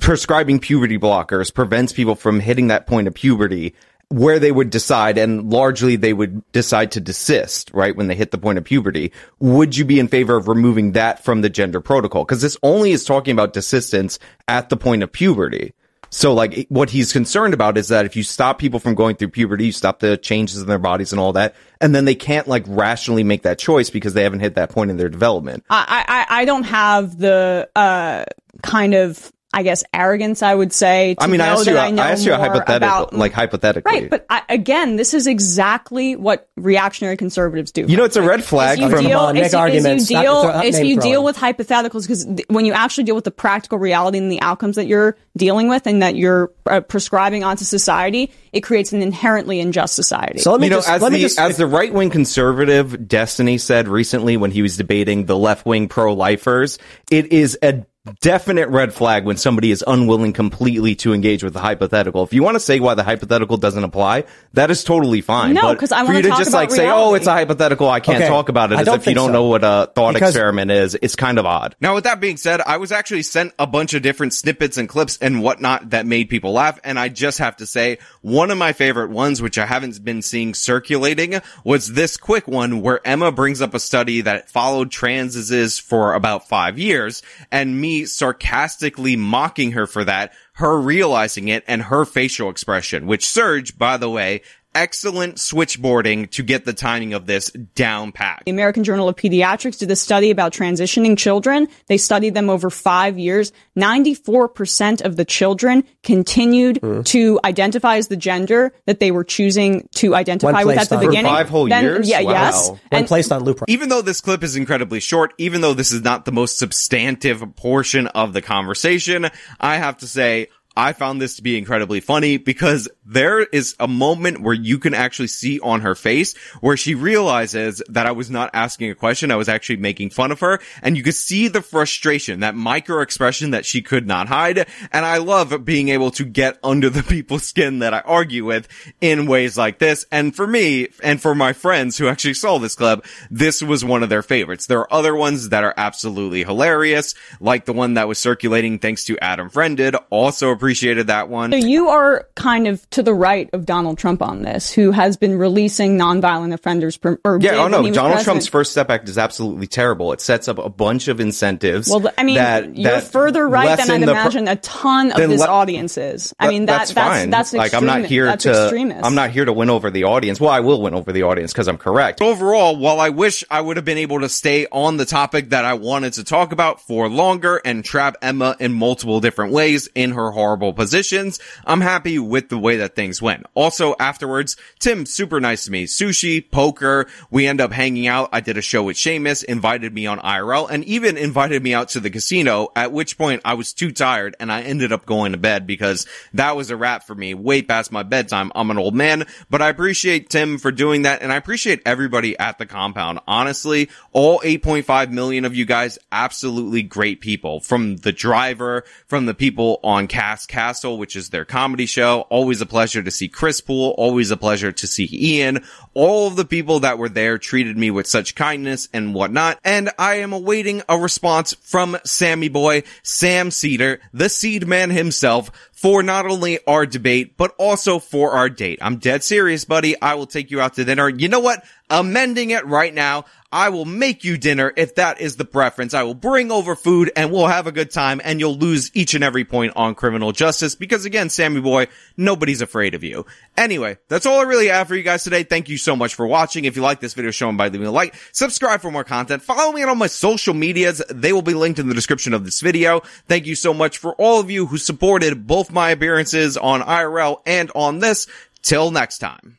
[0.00, 3.74] prescribing puberty blockers prevents people from hitting that point of puberty
[4.08, 7.96] where they would decide and largely they would decide to desist, right?
[7.96, 9.12] When they hit the point of puberty.
[9.40, 12.24] Would you be in favor of removing that from the gender protocol?
[12.24, 15.72] Cause this only is talking about desistance at the point of puberty.
[16.14, 19.30] So like what he's concerned about is that if you stop people from going through
[19.30, 22.46] puberty, you stop the changes in their bodies and all that, and then they can't
[22.46, 25.64] like rationally make that choice because they haven't hit that point in their development.
[25.68, 28.26] I I, I don't have the uh
[28.62, 31.14] kind of I guess arrogance, I would say.
[31.16, 32.74] I mean, I asked you, I, I asked you a hypothetical,
[33.04, 34.10] about, like hypothetically, right?
[34.10, 37.86] But I, again, this is exactly what reactionary conservatives do.
[37.86, 40.10] You know, it's a red flag from deal, on, make arguments.
[40.10, 43.30] you deal, if you deal with hypotheticals, because th- when you actually deal with the
[43.30, 47.64] practical reality and the outcomes that you're dealing with and that you're uh, prescribing onto
[47.64, 50.40] society, it creates an inherently unjust society.
[50.40, 53.58] So let me you know, just, as the, just, as the right wing conservative Destiny
[53.58, 56.78] said recently when he was debating the left wing pro lifers,
[57.10, 57.84] it is a
[58.20, 62.22] definite red flag when somebody is unwilling completely to engage with the hypothetical.
[62.22, 65.54] If you want to say why the hypothetical doesn't apply, that is totally fine.
[65.54, 66.90] No, because I want to you to just like reality.
[66.90, 67.88] say, "Oh, it's a hypothetical.
[67.88, 68.28] I can't okay.
[68.28, 69.32] talk about it," as if you don't so.
[69.32, 70.98] know what a thought because experiment is.
[71.00, 71.76] It's kind of odd.
[71.80, 74.86] Now, with that being said, I was actually sent a bunch of different snippets and
[74.86, 78.58] clips and whatnot that made people laugh, and I just have to say, one of
[78.58, 83.32] my favorite ones, which I haven't been seeing circulating, was this quick one where Emma
[83.32, 89.72] brings up a study that followed transes for about five years, and me sarcastically mocking
[89.72, 94.42] her for that, her realizing it and her facial expression, which Serge, by the way,
[94.74, 98.42] excellent switchboarding to get the timing of this down pat.
[98.44, 101.68] The American Journal of Pediatrics did a study about transitioning children.
[101.86, 103.52] They studied them over five years.
[103.76, 107.04] 94% of the children continued mm.
[107.06, 111.30] to identify as the gender that they were choosing to identify with at the beginning.
[111.30, 112.08] five whole then, years?
[112.08, 112.32] Yeah, wow.
[112.32, 112.70] yes.
[112.70, 113.64] When and placed on Lupron.
[113.68, 117.56] Even though this clip is incredibly short, even though this is not the most substantive
[117.56, 119.28] portion of the conversation,
[119.60, 123.88] I have to say, I found this to be incredibly funny because there is a
[123.88, 128.30] moment where you can actually see on her face where she realizes that I was
[128.30, 129.30] not asking a question.
[129.30, 130.60] I was actually making fun of her.
[130.82, 134.66] And you could see the frustration, that micro expression that she could not hide.
[134.92, 138.68] And I love being able to get under the people's skin that I argue with
[139.00, 140.06] in ways like this.
[140.10, 144.02] And for me, and for my friends who actually saw this clip, this was one
[144.02, 144.66] of their favorites.
[144.66, 149.04] There are other ones that are absolutely hilarious, like the one that was circulating thanks
[149.04, 149.96] to Adam Friedland.
[150.10, 151.52] Also appreciated that one.
[151.52, 155.16] So you are kind of to the right of Donald Trump on this, who has
[155.16, 156.96] been releasing nonviolent offenders.
[156.96, 158.24] Per, or yeah, oh no, Donald president.
[158.24, 160.12] Trump's First Step Act is absolutely terrible.
[160.12, 161.88] It sets up a bunch of incentives.
[161.88, 165.40] Well, I mean, that, you're that further right than I'd imagine a ton of this
[165.40, 166.34] le- audience is.
[166.38, 167.30] I mean, that, that's fine.
[167.30, 168.50] That's, that's like I'm not here to.
[168.50, 169.04] Extremist.
[169.04, 170.40] I'm not here to win over the audience.
[170.40, 172.22] Well, I will win over the audience because I'm correct.
[172.22, 175.64] Overall, while I wish I would have been able to stay on the topic that
[175.64, 180.12] I wanted to talk about for longer and trap Emma in multiple different ways in
[180.12, 183.46] her horrible positions, I'm happy with the way that things went.
[183.54, 185.84] Also, afterwards, Tim, super nice to me.
[185.84, 188.28] Sushi, poker, we end up hanging out.
[188.32, 191.88] I did a show with Seamus, invited me on IRL, and even invited me out
[191.90, 195.32] to the casino, at which point I was too tired and I ended up going
[195.32, 198.52] to bed because that was a wrap for me way past my bedtime.
[198.54, 202.38] I'm an old man, but I appreciate Tim for doing that and I appreciate everybody
[202.38, 203.20] at the compound.
[203.26, 209.34] Honestly, all 8.5 million of you guys, absolutely great people from the driver, from the
[209.34, 212.22] people on Cast Castle, which is their comedy show.
[212.30, 213.94] Always a pleasure to see Chris Poole.
[213.96, 215.64] Always a pleasure to see Ian.
[215.94, 219.60] All of the people that were there treated me with such kindness and whatnot.
[219.62, 225.52] And I am awaiting a response from Sammy Boy, Sam Seder, the seed man himself,
[225.74, 228.78] for not only our debate, but also for our date.
[228.80, 230.00] I'm dead serious, buddy.
[230.00, 231.08] I will take you out to dinner.
[231.08, 231.64] You know what?
[231.90, 233.24] Amending it right now.
[233.54, 235.94] I will make you dinner if that is the preference.
[235.94, 239.14] I will bring over food and we'll have a good time and you'll lose each
[239.14, 243.26] and every point on criminal justice because again, Sammy boy, nobody's afraid of you.
[243.56, 245.44] Anyway, that's all I really have for you guys today.
[245.44, 246.64] Thank you so much for watching.
[246.64, 249.40] If you like this video, show them by leaving a like, subscribe for more content,
[249.40, 251.00] follow me on all my social medias.
[251.08, 253.02] They will be linked in the description of this video.
[253.28, 257.40] Thank you so much for all of you who supported both my appearances on IRL
[257.46, 258.26] and on this.
[258.62, 259.58] Till next time.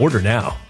[0.00, 0.69] Order now.